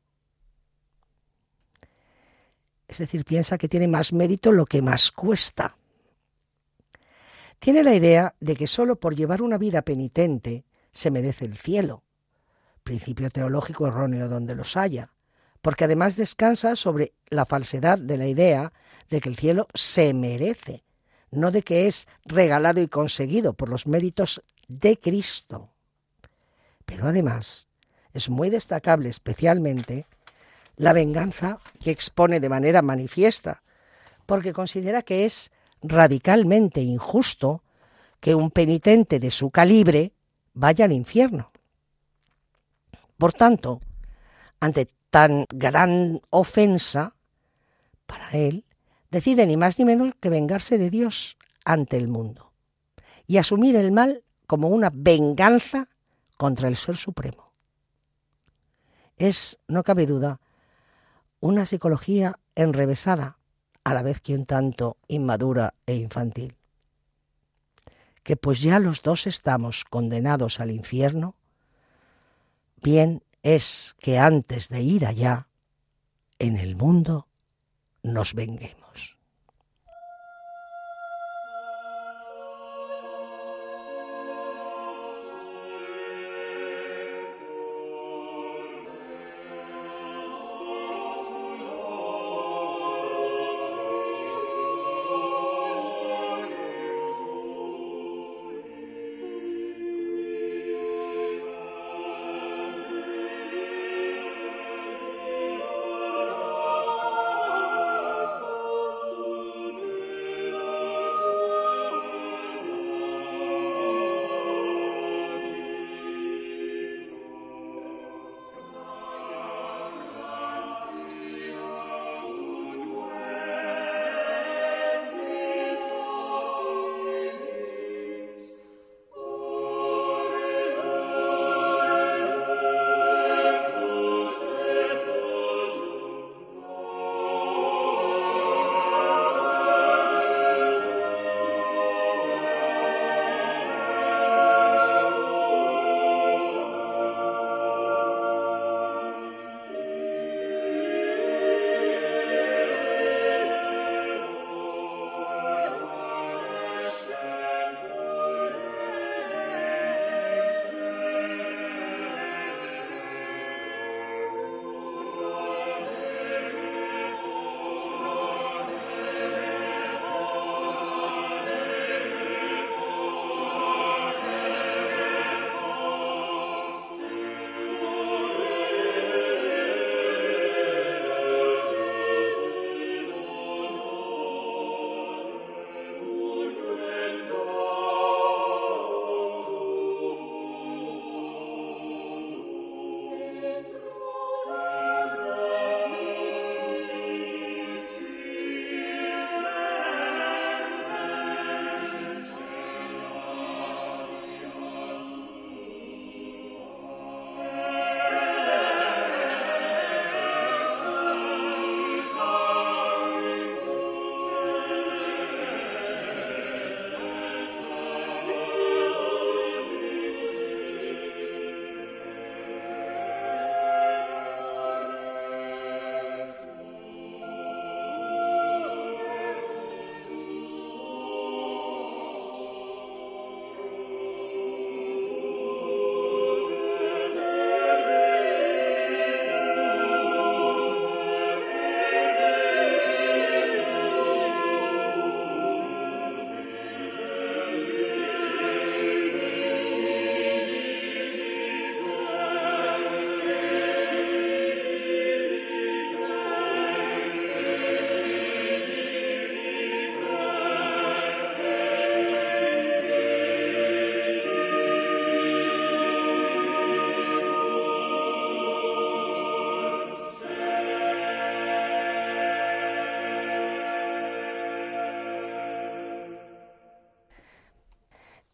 [2.87, 5.77] Es decir, piensa que tiene más mérito lo que más cuesta.
[7.59, 12.03] Tiene la idea de que solo por llevar una vida penitente se merece el cielo,
[12.83, 15.11] principio teológico erróneo donde los haya,
[15.61, 18.73] porque además descansa sobre la falsedad de la idea
[19.09, 20.83] de que el cielo se merece,
[21.29, 25.69] no de que es regalado y conseguido por los méritos de Cristo.
[26.85, 27.67] Pero además
[28.13, 30.07] es muy destacable especialmente
[30.75, 33.61] la venganza que expone de manera manifiesta,
[34.25, 35.51] porque considera que es
[35.81, 37.63] radicalmente injusto
[38.19, 40.13] que un penitente de su calibre
[40.53, 41.51] vaya al infierno.
[43.17, 43.81] Por tanto,
[44.59, 47.13] ante tan gran ofensa,
[48.05, 48.65] para él,
[49.09, 52.51] decide ni más ni menos que vengarse de Dios ante el mundo
[53.27, 55.87] y asumir el mal como una venganza
[56.37, 57.51] contra el Ser Supremo
[59.27, 60.39] es, no cabe duda,
[61.39, 63.37] una psicología enrevesada,
[63.83, 66.55] a la vez que un tanto inmadura e infantil.
[68.23, 71.35] Que pues ya los dos estamos condenados al infierno,
[72.81, 75.47] bien es que antes de ir allá,
[76.39, 77.27] en el mundo,
[78.03, 78.80] nos venguemos.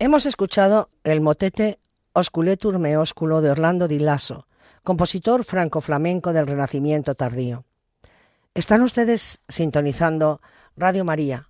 [0.08, 1.80] Hemos escuchado el motete
[2.14, 4.48] Osculetur Meósculo de Orlando Di Lasso,
[4.82, 7.66] compositor franco-flamenco del Renacimiento tardío.
[8.54, 10.40] Están ustedes sintonizando
[10.78, 11.50] Radio María,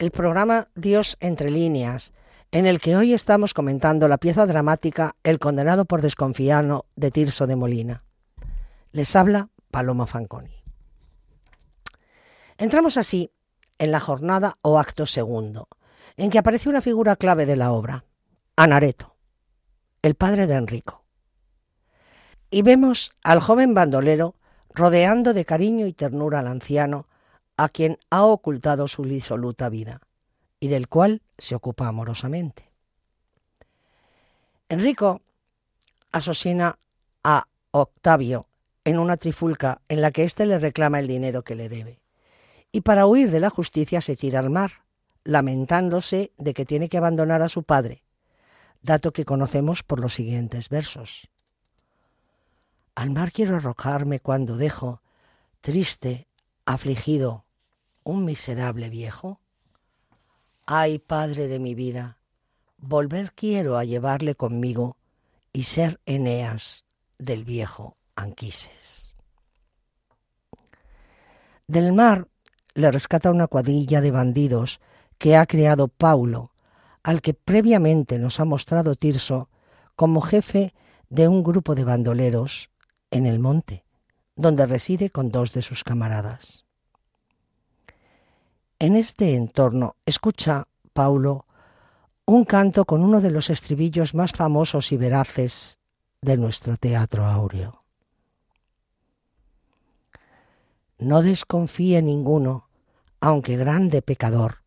[0.00, 2.12] el programa Dios entre líneas,
[2.50, 7.46] en el que hoy estamos comentando la pieza dramática El condenado por desconfiano de Tirso
[7.46, 8.02] de Molina.
[8.90, 10.56] Les habla Paloma Fanconi.
[12.58, 13.30] Entramos así
[13.78, 15.68] en la jornada o acto segundo,
[16.16, 18.04] en que aparece una figura clave de la obra,
[18.56, 19.16] Anareto,
[20.02, 21.04] el padre de Enrico.
[22.50, 24.34] Y vemos al joven bandolero
[24.74, 27.06] rodeando de cariño y ternura al anciano,
[27.56, 30.00] a quien ha ocultado su disoluta vida,
[30.60, 32.70] y del cual se ocupa amorosamente.
[34.68, 35.20] Enrico
[36.12, 36.78] asesina
[37.22, 38.46] a Octavio
[38.84, 42.00] en una trifulca en la que éste le reclama el dinero que le debe.
[42.72, 44.82] Y para huir de la justicia se tira al mar,
[45.24, 48.02] lamentándose de que tiene que abandonar a su padre,
[48.82, 51.28] dato que conocemos por los siguientes versos.
[52.94, 55.00] Al mar quiero arrojarme cuando dejo,
[55.60, 56.26] triste,
[56.66, 57.44] afligido,
[58.04, 59.40] un miserable viejo.
[60.66, 62.18] Ay, Padre de mi vida,
[62.78, 64.96] volver quiero a llevarle conmigo
[65.52, 66.84] y ser Eneas
[67.18, 69.14] del viejo Anquises.
[71.66, 72.28] Del mar
[72.74, 74.80] le rescata una cuadrilla de bandidos
[75.22, 76.50] que ha creado Paulo,
[77.04, 79.50] al que previamente nos ha mostrado Tirso
[79.94, 80.74] como jefe
[81.10, 82.70] de un grupo de bandoleros
[83.12, 83.84] en el monte,
[84.34, 86.64] donde reside con dos de sus camaradas.
[88.80, 91.46] En este entorno escucha Paulo
[92.24, 95.78] un canto con uno de los estribillos más famosos y veraces
[96.20, 97.84] de nuestro teatro áureo.
[100.98, 102.66] No desconfíe ninguno,
[103.20, 104.61] aunque grande pecador,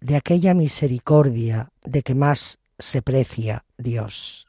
[0.00, 4.46] de aquella misericordia de que más se precia Dios.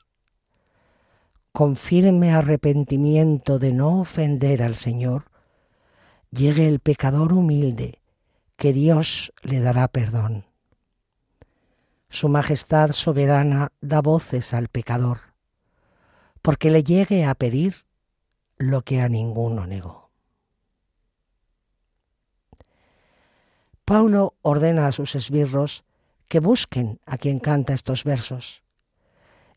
[1.51, 5.25] Con firme arrepentimiento de no ofender al Señor,
[6.31, 7.99] llegue el pecador humilde
[8.55, 10.45] que Dios le dará perdón.
[12.09, 15.19] Su Majestad soberana da voces al pecador,
[16.41, 17.85] porque le llegue a pedir
[18.57, 20.08] lo que a ninguno negó.
[23.89, 25.83] Paulo ordena a sus esbirros
[26.27, 28.61] que busquen a quien canta estos versos,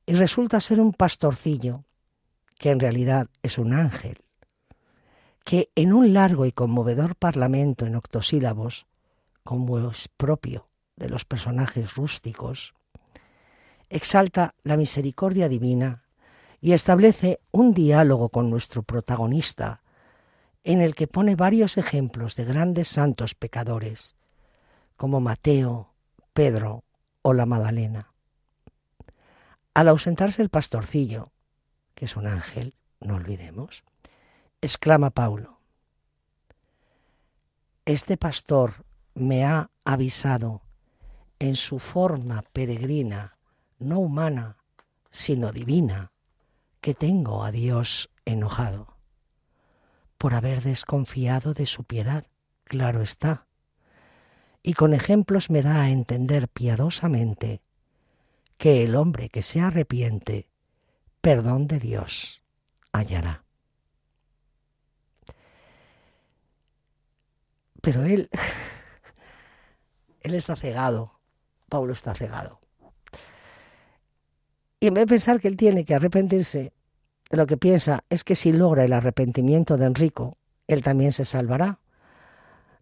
[0.07, 1.85] y resulta ser un pastorcillo,
[2.59, 4.25] que en realidad es un ángel,
[5.45, 8.87] que en un largo y conmovedor parlamento en octosílabos
[9.45, 10.67] como es propio
[10.97, 12.73] de los personajes rústicos,
[13.91, 16.05] exalta la misericordia divina
[16.59, 19.83] y establece un diálogo con nuestro protagonista
[20.65, 24.17] en el que pone varios ejemplos de grandes santos pecadores,
[25.03, 25.93] como Mateo,
[26.33, 26.85] Pedro
[27.23, 28.13] o la Magdalena.
[29.75, 31.33] Al ausentarse el pastorcillo,
[31.97, 33.83] que es un ángel, no olvidemos,
[34.61, 35.59] exclama Paulo,
[37.85, 40.63] Este pastor me ha avisado
[41.41, 43.39] en su forma peregrina,
[43.81, 44.57] no humana,
[45.11, 46.13] sino divina,
[46.81, 48.99] que tengo a Dios enojado,
[50.17, 52.25] por haber desconfiado de su piedad,
[52.63, 53.49] claro está,
[54.63, 57.63] y con ejemplos me da a entender piadosamente
[58.57, 60.49] que el hombre que se arrepiente,
[61.21, 62.43] perdón de Dios
[62.93, 63.45] hallará.
[67.81, 68.31] Pero él
[70.21, 71.19] él está cegado,
[71.69, 72.61] Pablo está cegado.
[74.79, 76.73] Y en vez de pensar que él tiene que arrepentirse,
[77.31, 81.79] lo que piensa es que si logra el arrepentimiento de Enrico, él también se salvará.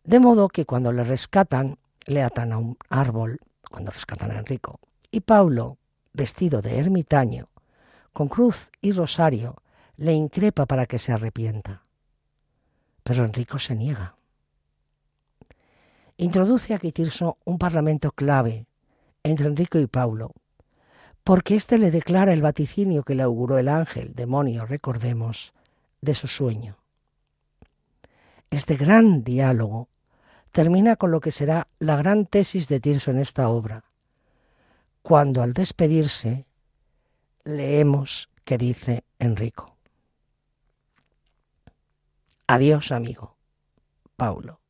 [0.05, 4.81] De modo que cuando le rescatan, le atan a un árbol, cuando rescatan a Enrico.
[5.11, 5.79] Y Pablo,
[6.13, 7.49] vestido de ermitaño,
[8.13, 9.63] con cruz y rosario,
[9.97, 11.83] le increpa para que se arrepienta.
[13.03, 14.17] Pero Enrico se niega
[16.21, 18.67] introduce a Tirso un parlamento clave
[19.23, 20.33] entre Enrico y Paulo,
[21.25, 25.55] porque éste le declara el vaticinio que le auguró el ángel, demonio, recordemos,
[26.03, 26.77] de su sueño.
[28.51, 29.89] Este gran diálogo
[30.53, 33.85] termina con lo que será la gran tesis de Tirso en esta obra,
[35.03, 36.47] cuando al despedirse
[37.45, 39.77] leemos que dice Enrico.
[42.47, 43.37] Adiós, amigo.
[44.17, 44.61] Paulo.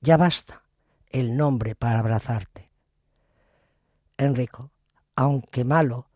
[0.00, 0.62] Ya basta
[1.10, 2.70] el nombre para abrazarte.
[4.18, 4.70] Enrico,
[5.16, 6.08] aunque malo,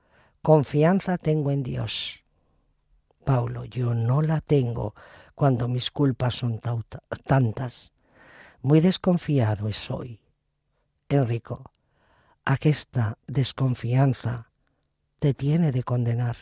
[0.43, 2.23] confianza tengo en Dios.
[3.25, 4.95] Paulo, yo no la tengo
[5.35, 6.61] cuando mis culpas son
[7.25, 7.93] tantas.
[8.67, 10.19] Muy desconfiado soy.
[11.09, 11.71] Enrico,
[12.45, 14.51] aquesta desconfianza
[15.21, 16.37] te tiene de condenar.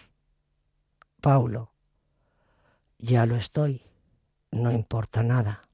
[1.20, 1.74] Paulo,
[2.96, 3.82] ya lo estoy,
[4.50, 5.68] no importa nada.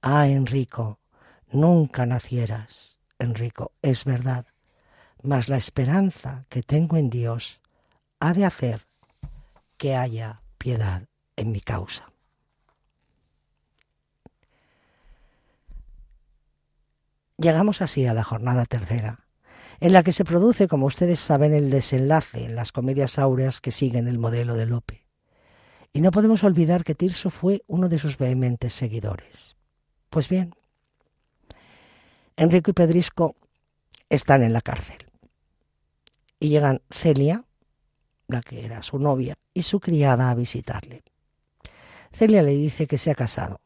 [0.00, 1.00] Ah, Enrico,
[1.50, 3.00] nunca nacieras.
[3.18, 4.46] Enrico, es verdad,
[5.24, 7.60] mas la esperanza que tengo en Dios
[8.20, 8.86] ha de hacer
[9.76, 12.12] que haya piedad en mi causa.
[17.40, 19.20] Llegamos así a la jornada tercera,
[19.78, 23.70] en la que se produce, como ustedes saben, el desenlace en las comedias áureas que
[23.70, 25.06] siguen el modelo de Lope.
[25.92, 29.56] Y no podemos olvidar que Tirso fue uno de sus vehementes seguidores.
[30.10, 30.52] Pues bien,
[32.36, 33.36] Enrico y Pedrisco
[34.08, 35.06] están en la cárcel.
[36.40, 37.44] Y llegan Celia,
[38.26, 41.04] la que era su novia, y su criada a visitarle.
[42.12, 43.60] Celia le dice que se ha casado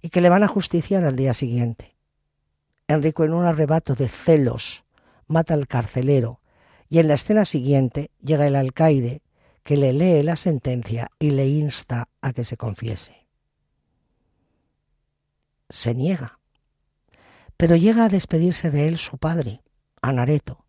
[0.00, 1.95] y que le van a justiciar al día siguiente.
[2.88, 4.84] Enrico, en un arrebato de celos,
[5.26, 6.40] mata al carcelero
[6.88, 9.22] y en la escena siguiente llega el alcaide
[9.64, 13.26] que le lee la sentencia y le insta a que se confiese.
[15.68, 16.38] Se niega,
[17.56, 19.62] pero llega a despedirse de él su padre,
[20.00, 20.64] Anareto,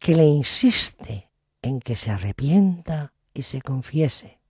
[0.00, 1.30] que le insiste
[1.62, 4.40] en que se arrepienta y se confiese.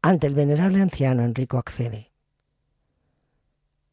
[0.00, 2.10] Ante el venerable anciano Enrico accede.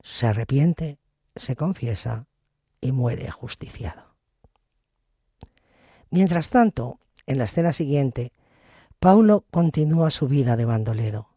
[0.01, 0.97] Se arrepiente,
[1.39, 2.27] se confiesa
[2.81, 4.15] y muere ajusticiado.
[6.11, 8.33] Mientras tanto, en la escena siguiente,
[8.99, 11.29] Paulo continúa su vida de bandolero.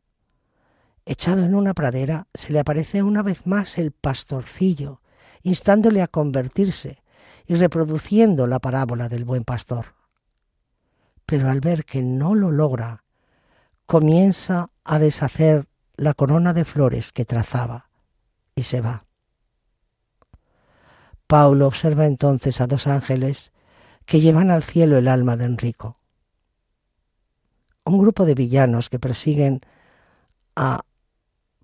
[1.05, 5.00] Echado en una pradera, se le aparece una vez más el pastorcillo,
[5.42, 7.03] instándole a convertirse
[7.46, 9.94] y reproduciendo la parábola del buen pastor.
[11.26, 13.05] Pero al ver que no lo logra,
[13.86, 17.90] comienza a deshacer la corona de flores que trazaba
[18.55, 19.05] y se va.
[21.26, 23.52] Paulo observa entonces a dos ángeles
[24.04, 25.98] que llevan al cielo el alma de Enrico.
[27.84, 29.60] Un grupo de villanos que persiguen
[30.54, 30.84] a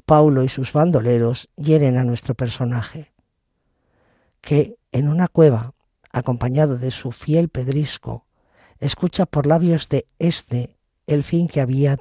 [0.06, 3.12] Paulo y sus bandoleros hieren a nuestro personaje,
[4.40, 5.74] que en una cueva,
[6.10, 8.24] acompañado de su fiel pedrisco,
[8.80, 11.98] escucha por labios de éste el fin que había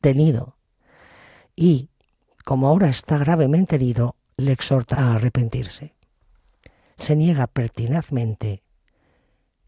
[0.00, 0.56] tenido
[1.56, 1.88] y,
[2.44, 5.94] como ahora está gravemente herido, le exhorta a arrepentirse
[7.02, 8.62] se niega pertinazmente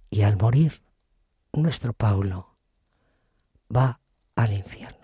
[0.08, 0.84] y al morir
[1.52, 2.56] nuestro Paulo
[3.74, 4.00] va
[4.36, 5.03] al infierno.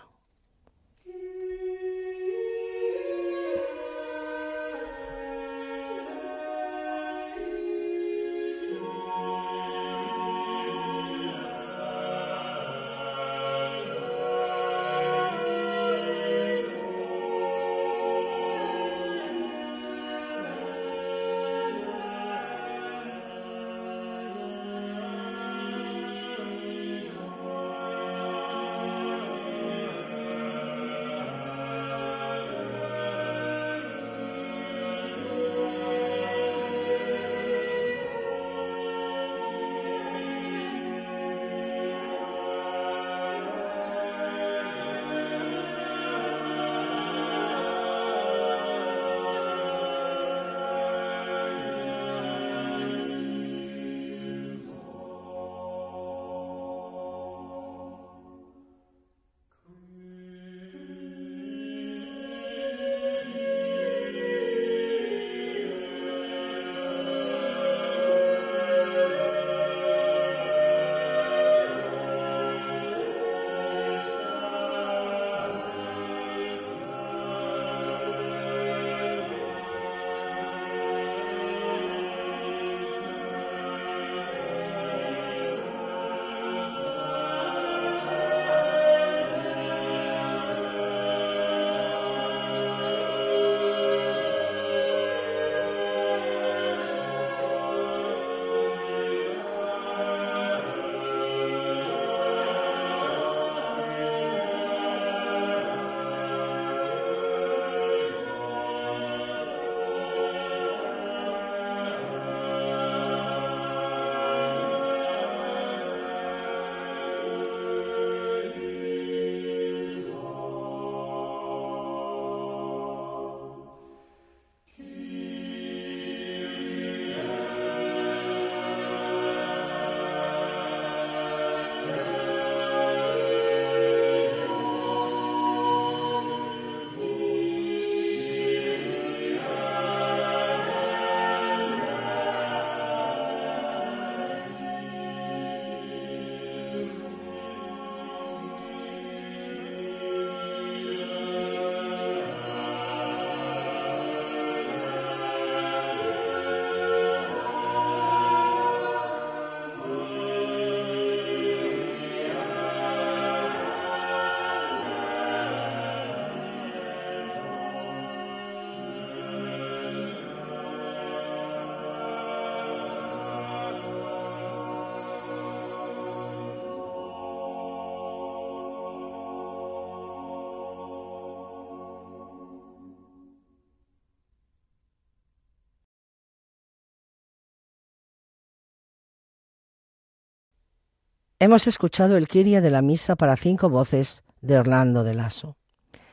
[191.43, 195.57] Hemos escuchado el Kiria de la Misa para cinco voces de Orlando de Lasso.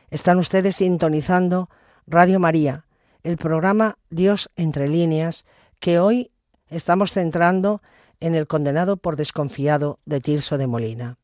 [0.09, 1.69] Están ustedes sintonizando
[2.07, 2.85] Radio María,
[3.23, 5.45] el programa Dios entre líneas,
[5.81, 6.31] que hoy
[6.69, 7.81] estamos centrando
[8.21, 11.17] en el condenado por desconfiado de Tirso de Molina.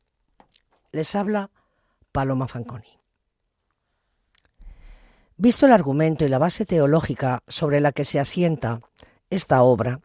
[0.92, 1.48] Les habla
[2.12, 2.98] Paloma Fanconi.
[5.38, 8.82] Visto el argumento y la base teológica sobre la que se asienta
[9.30, 10.00] esta obra,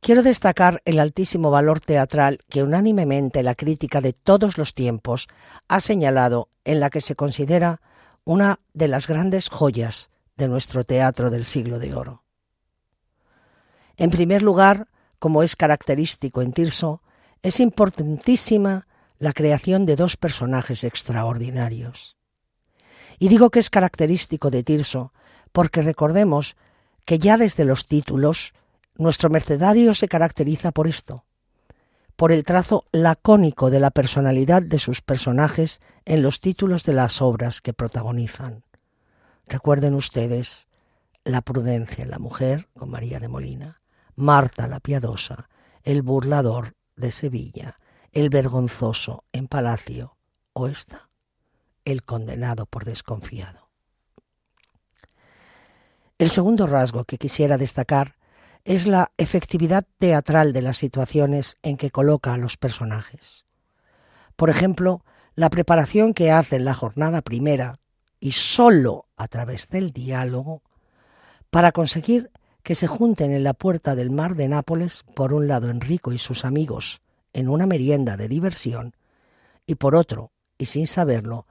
[0.00, 5.28] quiero destacar el altísimo valor teatral que unánimemente la crítica de todos los tiempos
[5.68, 7.80] ha señalado en la que se considera
[8.24, 12.24] una de las grandes joyas de nuestro teatro del siglo de oro.
[13.96, 14.88] En primer lugar,
[15.18, 17.02] como es característico en Tirso,
[17.42, 18.86] es importantísima
[19.18, 22.16] la creación de dos personajes extraordinarios.
[23.18, 25.12] Y digo que es característico de Tirso
[25.52, 26.56] porque recordemos
[27.04, 28.54] que ya desde los títulos
[29.00, 31.24] nuestro mercedario se caracteriza por esto,
[32.16, 37.22] por el trazo lacónico de la personalidad de sus personajes en los títulos de las
[37.22, 38.62] obras que protagonizan.
[39.46, 40.68] Recuerden ustedes
[41.24, 43.80] la prudencia en la mujer con María de Molina,
[44.16, 45.48] Marta la piadosa,
[45.82, 47.78] el burlador de Sevilla,
[48.12, 50.16] el vergonzoso en Palacio
[50.52, 51.10] o esta
[51.84, 53.68] el condenado por desconfiado.
[56.18, 58.16] El segundo rasgo que quisiera destacar
[58.64, 63.46] es la efectividad teatral de las situaciones en que coloca a los personajes.
[64.36, 65.04] Por ejemplo,
[65.34, 67.78] la preparación que hace en la jornada primera,
[68.18, 70.62] y sólo a través del diálogo,
[71.50, 72.30] para conseguir
[72.62, 76.18] que se junten en la puerta del mar de Nápoles, por un lado Enrico y
[76.18, 77.00] sus amigos,
[77.32, 78.94] en una merienda de diversión,
[79.66, 81.46] y por otro, y sin saberlo,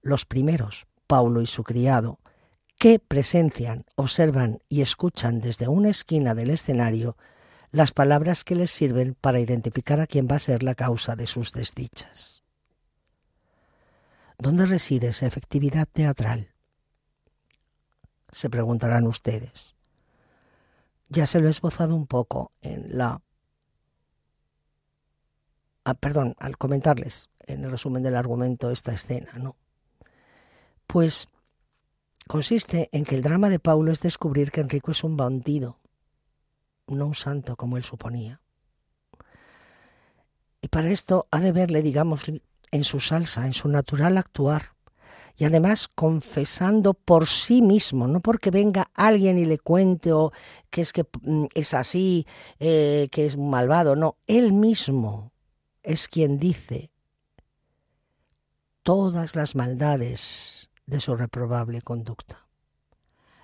[0.00, 2.18] los primeros, Paulo y su criado,
[2.84, 7.16] que presencian, observan y escuchan desde una esquina del escenario
[7.70, 11.26] las palabras que les sirven para identificar a quién va a ser la causa de
[11.26, 12.44] sus desdichas.
[14.36, 16.52] ¿Dónde reside esa efectividad teatral?
[18.32, 19.76] Se preguntarán ustedes.
[21.08, 23.22] Ya se lo he esbozado un poco en la...
[25.84, 29.56] Ah, perdón, al comentarles en el resumen del argumento esta escena, ¿no?
[30.86, 31.28] Pues
[32.26, 35.78] consiste en que el drama de Paulo es descubrir que Enrico es un bandido,
[36.86, 38.40] no un santo como él suponía.
[40.60, 42.24] Y para esto ha de verle, digamos,
[42.70, 44.74] en su salsa, en su natural actuar,
[45.36, 50.32] y además confesando por sí mismo, no porque venga alguien y le cuente o
[50.70, 52.26] que es que mm, es así,
[52.60, 55.32] eh, que es malvado, no, él mismo
[55.82, 56.90] es quien dice
[58.82, 62.46] todas las maldades de su reprobable conducta.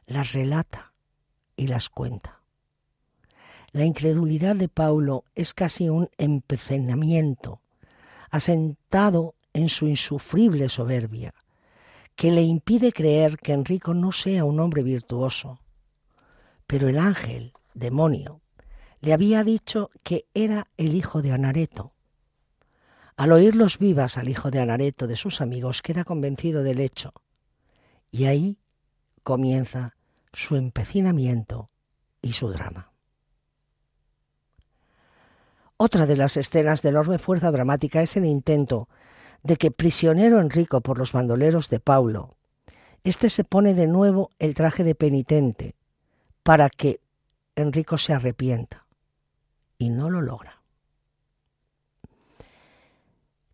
[0.07, 0.93] Las relata
[1.57, 2.41] y las cuenta.
[3.73, 7.61] La incredulidad de Paulo es casi un empecinamiento,
[8.31, 11.35] asentado en su insufrible soberbia,
[12.17, 15.61] que le impide creer que Enrico no sea un hombre virtuoso.
[16.67, 18.41] Pero el ángel, demonio,
[19.01, 21.93] le había dicho que era el hijo de Anareto.
[23.17, 27.15] Al oír los vivas al hijo de Anareto de sus amigos, queda convencido del hecho
[28.11, 28.59] y ahí
[29.23, 29.97] comienza
[30.33, 31.71] su empecinamiento
[32.23, 32.93] y su drama.
[35.77, 38.89] Otra de las escenas de enorme fuerza dramática es el intento
[39.43, 42.37] de que, prisionero Enrico por los bandoleros de Paulo,
[43.03, 45.75] éste se pone de nuevo el traje de penitente
[46.43, 47.01] para que
[47.57, 48.87] Enrico se arrepienta
[49.79, 50.63] y no lo logra.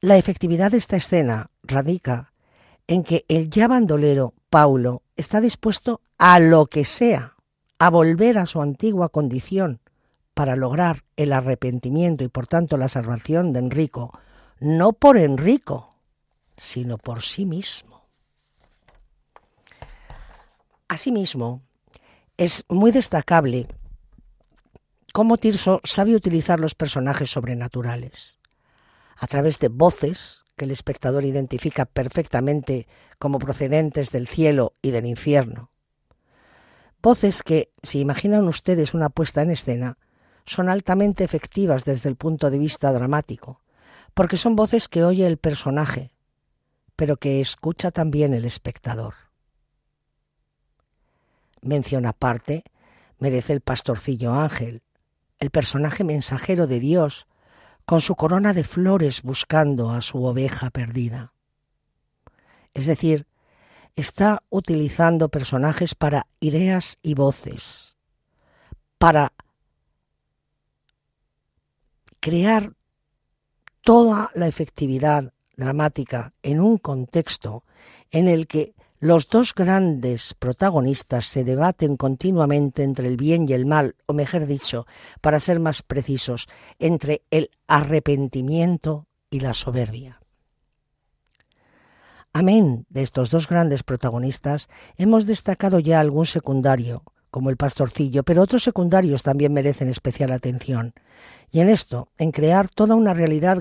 [0.01, 2.33] La efectividad de esta escena radica
[2.87, 7.37] en que el ya bandolero Paulo está dispuesto a lo que sea,
[7.79, 9.81] a volver a su antigua condición
[10.35, 14.19] para lograr el arrepentimiento y por tanto la salvación de Enrico,
[14.61, 15.95] no por Enrico,
[16.57, 18.07] sino por sí mismo.
[20.89, 21.63] Asimismo,
[22.37, 23.67] es muy destacable
[25.13, 28.39] cómo Tirso sabe utilizar los personajes sobrenaturales
[29.17, 32.89] a través de voces que el espectador identifica perfectamente
[33.19, 35.71] como procedentes del cielo y del infierno.
[37.03, 39.99] Voces que, si imaginan ustedes una puesta en escena,
[40.47, 43.61] son altamente efectivas desde el punto de vista dramático,
[44.15, 46.11] porque son voces que oye el personaje,
[46.97, 49.15] pero que escucha también el espectador.
[51.61, 52.65] Mención aparte
[53.19, 54.83] merece el pastorcillo ángel,
[55.39, 57.27] el personaje mensajero de Dios,
[57.87, 61.33] con su corona de flores buscando a su oveja perdida.
[62.75, 63.27] Es decir,
[63.95, 67.97] está utilizando personajes para ideas y voces,
[68.99, 69.33] para
[72.21, 72.75] crear
[73.83, 77.65] toda la efectividad dramática en un contexto
[78.11, 83.67] en el que los dos grandes protagonistas se debaten continuamente entre el bien y el
[83.67, 84.87] mal, o mejor dicho,
[85.21, 90.21] para ser más precisos, entre el arrepentimiento y la soberbia.
[92.33, 98.43] Amén de estos dos grandes protagonistas, hemos destacado ya algún secundario, como el pastorcillo, pero
[98.43, 100.95] otros secundarios también merecen especial atención.
[101.51, 103.59] Y en esto, en crear toda una realidad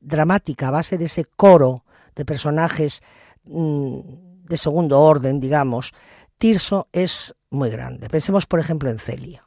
[0.00, 1.84] dramática a base de ese coro
[2.14, 3.02] de personajes
[3.44, 4.00] mm,
[4.48, 5.92] de segundo orden, digamos,
[6.38, 8.08] Tirso es muy grande.
[8.08, 9.44] Pensemos, por ejemplo, en Celia,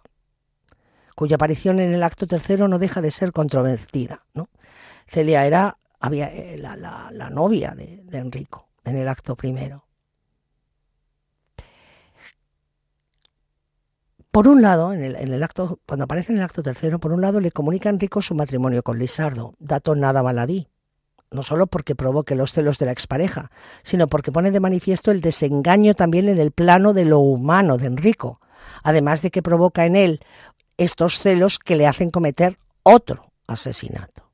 [1.16, 4.26] cuya aparición en el acto tercero no deja de ser controvertida.
[4.34, 4.50] ¿no?
[5.06, 9.86] Celia era había, eh, la, novia de, Enrico en el acto primero.
[14.32, 17.12] Por un lado, en el, en el, acto, cuando aparece en el acto tercero, por
[17.12, 20.68] un lado le comunica a Enrico su matrimonio con Lisardo, dato nada baladí,
[21.32, 23.52] no solo porque provoque los celos de la expareja,
[23.84, 27.88] sino porque pone de manifiesto el desengaño también en el plano de lo humano de
[27.88, 28.40] Enrico,
[28.84, 30.22] además de que provoca en él
[30.78, 34.30] estos celos que le hacen cometer otro asesinato.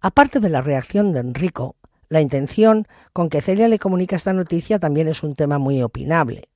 [0.00, 1.76] Aparte de la reacción de Enrico,
[2.08, 6.48] la intención con que Celia le comunica esta noticia también es un tema muy opinable.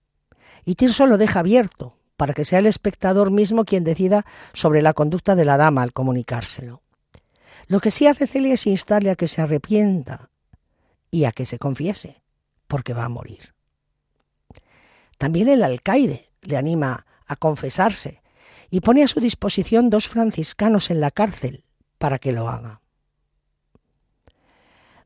[0.64, 4.92] Y Tirso lo deja abierto, para que sea el espectador mismo quien decida sobre la
[4.92, 6.82] conducta de la dama al comunicárselo.
[7.70, 10.28] Lo que sí hace Celia es instarle a que se arrepienta
[11.08, 12.20] y a que se confiese,
[12.66, 13.54] porque va a morir.
[15.18, 18.24] También el alcaide le anima a confesarse
[18.70, 21.62] y pone a su disposición dos franciscanos en la cárcel
[21.98, 22.80] para que lo haga.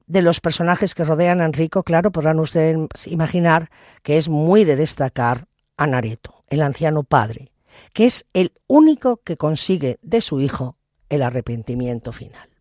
[0.07, 3.71] De los personajes que rodean a Enrico, claro, podrán ustedes imaginar
[4.03, 7.53] que es muy de destacar a Nareto, el anciano padre,
[7.93, 10.79] que es el único que consigue de su hijo
[11.11, 12.54] el arrepentimiento final.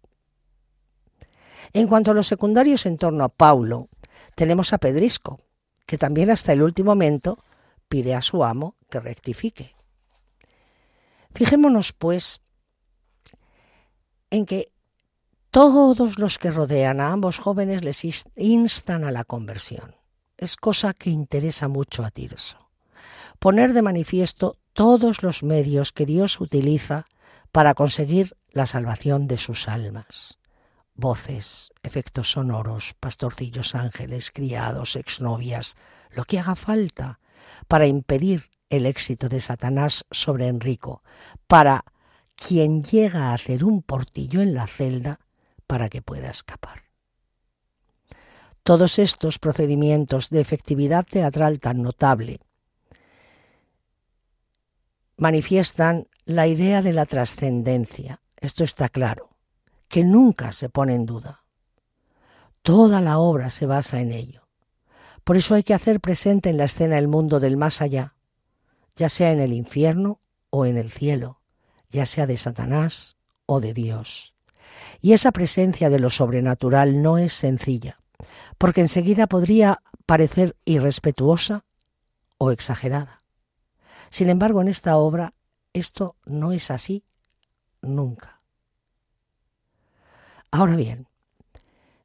[1.74, 3.90] En cuanto a los secundarios en torno a Paulo,
[4.36, 5.40] tenemos a Pedrisco,
[5.88, 7.44] que también hasta el último momento
[7.90, 9.76] pide a su amo que rectifique.
[11.34, 12.42] Fijémonos, pues,
[14.30, 14.72] en que
[15.50, 18.06] todos los que rodean a ambos jóvenes les
[18.36, 19.96] instan a la conversión.
[20.38, 22.70] Es cosa que interesa mucho a Tirso.
[23.40, 27.06] Poner de manifiesto todos los medios que Dios utiliza
[27.52, 30.38] para conseguir la salvación de sus almas
[30.96, 35.76] voces, efectos sonoros, pastorcillos ángeles, criados, exnovias,
[36.12, 37.20] lo que haga falta
[37.68, 41.04] para impedir el éxito de Satanás sobre Enrico,
[41.48, 41.86] para
[42.36, 45.20] quien llega a hacer un portillo en la celda
[45.68, 46.84] para que pueda escapar.
[48.64, 52.40] Todos estos procedimientos de efectividad teatral tan notable
[55.18, 59.33] manifiestan la idea de la trascendencia, esto está claro,
[59.94, 61.44] que nunca se pone en duda.
[62.64, 64.48] Toda la obra se basa en ello.
[65.24, 68.16] Por eso hay que hacer presente en la escena el mundo del más allá,
[68.96, 70.20] ya sea en el infierno
[70.50, 71.42] o en el cielo,
[71.92, 74.34] ya sea de Satanás o de Dios.
[75.00, 78.00] Y esa presencia de lo sobrenatural no es sencilla,
[78.58, 81.66] porque enseguida podría parecer irrespetuosa
[82.40, 83.22] o exagerada.
[84.10, 85.36] Sin embargo, en esta obra
[85.72, 87.04] esto no es así
[87.84, 88.33] nunca.
[90.54, 91.08] Ahora bien,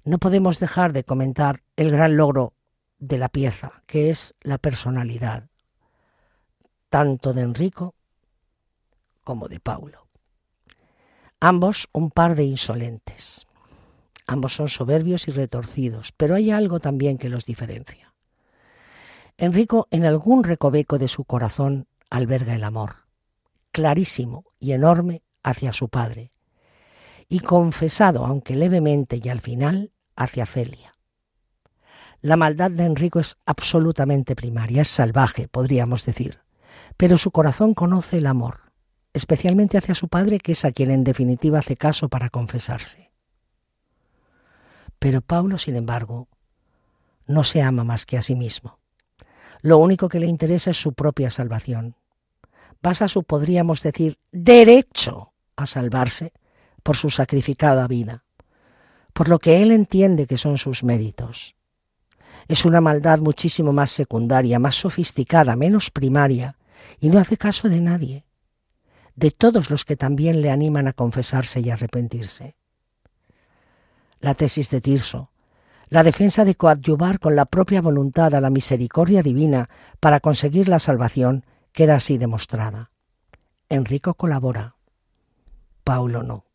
[0.05, 2.55] no podemos dejar de comentar el gran logro
[2.99, 5.51] de la pieza, que es la personalidad,
[6.89, 7.95] tanto de Enrico
[9.23, 10.07] como de Paulo.
[11.41, 13.47] Ambos un par de insolentes.
[14.27, 18.15] Ambos son soberbios y retorcidos, pero hay algo también que los diferencia.
[19.37, 23.05] Enrico en algún recoveco de su corazón alberga el amor,
[23.73, 26.31] clarísimo y enorme hacia su padre,
[27.29, 30.95] y confesado, aunque levemente y al final, hacia Celia.
[32.21, 36.41] La maldad de Enrico es absolutamente primaria, es salvaje, podríamos decir,
[36.97, 38.73] pero su corazón conoce el amor,
[39.13, 43.13] especialmente hacia su padre, que es a quien en definitiva hace caso para confesarse.
[44.99, 46.29] Pero Paulo, sin embargo,
[47.27, 48.81] no se ama más que a sí mismo.
[49.61, 51.95] Lo único que le interesa es su propia salvación.
[52.83, 56.33] Basa su, podríamos decir, derecho a salvarse
[56.89, 58.25] por su sacrificada vida,
[59.13, 61.55] por lo que él entiende que son sus méritos.
[62.49, 66.57] Es una maldad muchísimo más secundaria, más sofisticada, menos primaria,
[66.99, 68.25] y no hace caso de nadie,
[69.17, 72.57] de todos los que también le animan a confesarse y arrepentirse.
[74.21, 75.31] La tesis de Tirso,
[75.91, 79.69] la defensa de coadyuvar con la propia voluntad a la misericordia divina
[80.01, 82.93] para conseguir la salvación, queda así demostrada.
[83.69, 84.77] Enrico colabora,
[85.85, 86.48] Paulo no.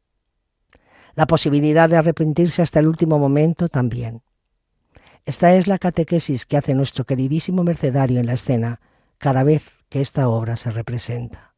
[1.15, 4.21] La posibilidad de arrepentirse hasta el último momento también.
[5.25, 8.81] Esta es la catequesis que hace nuestro queridísimo mercedario en la escena
[9.17, 11.53] cada vez que esta obra se representa.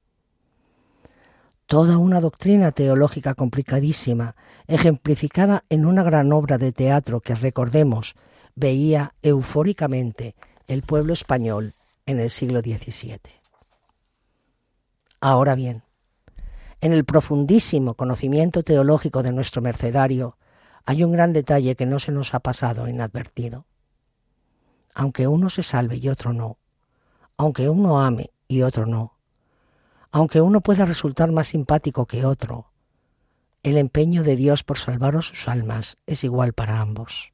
[1.65, 4.35] Toda una doctrina teológica complicadísima,
[4.67, 8.15] ejemplificada en una gran obra de teatro que, recordemos,
[8.53, 10.35] veía eufóricamente
[10.67, 11.73] el pueblo español
[12.05, 13.19] en el siglo XVII.
[15.21, 15.84] Ahora bien,
[16.81, 20.37] en el profundísimo conocimiento teológico de nuestro mercedario
[20.85, 23.65] hay un gran detalle que no se nos ha pasado inadvertido.
[24.93, 26.57] Aunque uno se salve y otro no,
[27.37, 29.15] aunque uno ame y otro no,
[30.11, 32.71] aunque uno pueda resultar más simpático que otro,
[33.63, 37.33] el empeño de Dios por salvaros sus almas es igual para ambos.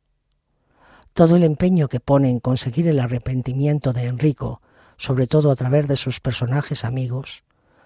[1.13, 4.61] Todo el empeño que pone en conseguir el arrepentimiento de Enrico,
[4.95, 7.43] sobre todo a través de sus personajes amigos,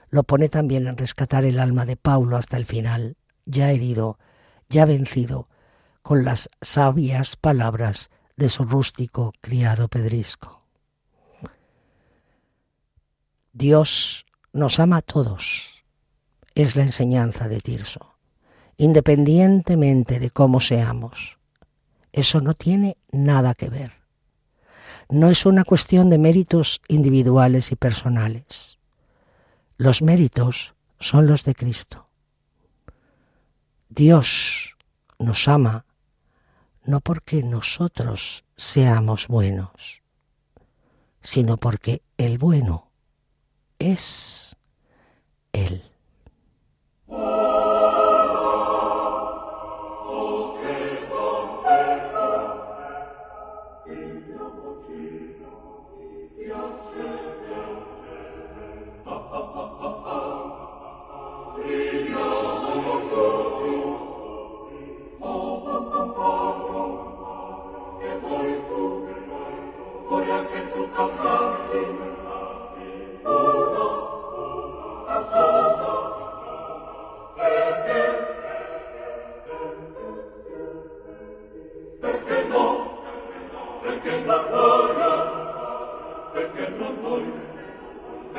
[0.10, 4.18] lo pone también en rescatar el alma de Paulo hasta el final, ya herido,
[4.70, 5.50] ya vencido,
[6.02, 10.64] con las sabias palabras de su rústico criado pedrisco.
[13.54, 15.84] Dios nos ama a todos,
[16.56, 18.16] es la enseñanza de Tirso,
[18.78, 21.38] independientemente de cómo seamos.
[22.12, 23.94] Eso no tiene nada que ver.
[25.10, 28.75] No es una cuestión de méritos individuales y personales.
[29.78, 32.08] Los méritos son los de Cristo.
[33.90, 34.76] Dios
[35.20, 35.86] nos ama
[36.84, 40.02] no porque nosotros seamos buenos,
[41.20, 42.92] sino porque el bueno
[43.80, 44.56] es
[45.52, 45.95] Él.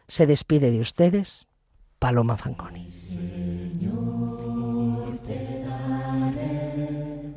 [0.10, 1.48] Se despide de ustedes
[2.00, 2.90] Paloma Fanconi.
[2.90, 4.38] Señor,
[5.26, 7.34] te daré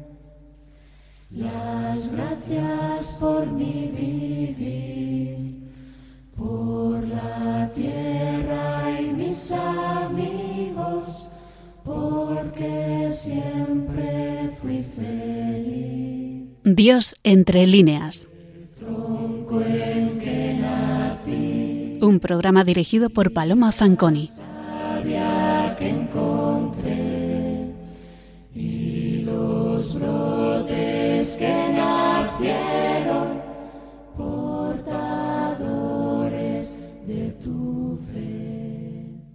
[1.31, 5.69] las gracias por mi vivir,
[6.37, 11.27] por la tierra y mis amigos,
[11.85, 16.51] porque siempre fui feliz.
[16.63, 18.29] Dios entre líneas.
[22.03, 24.31] Un programa dirigido por Paloma Fanconi.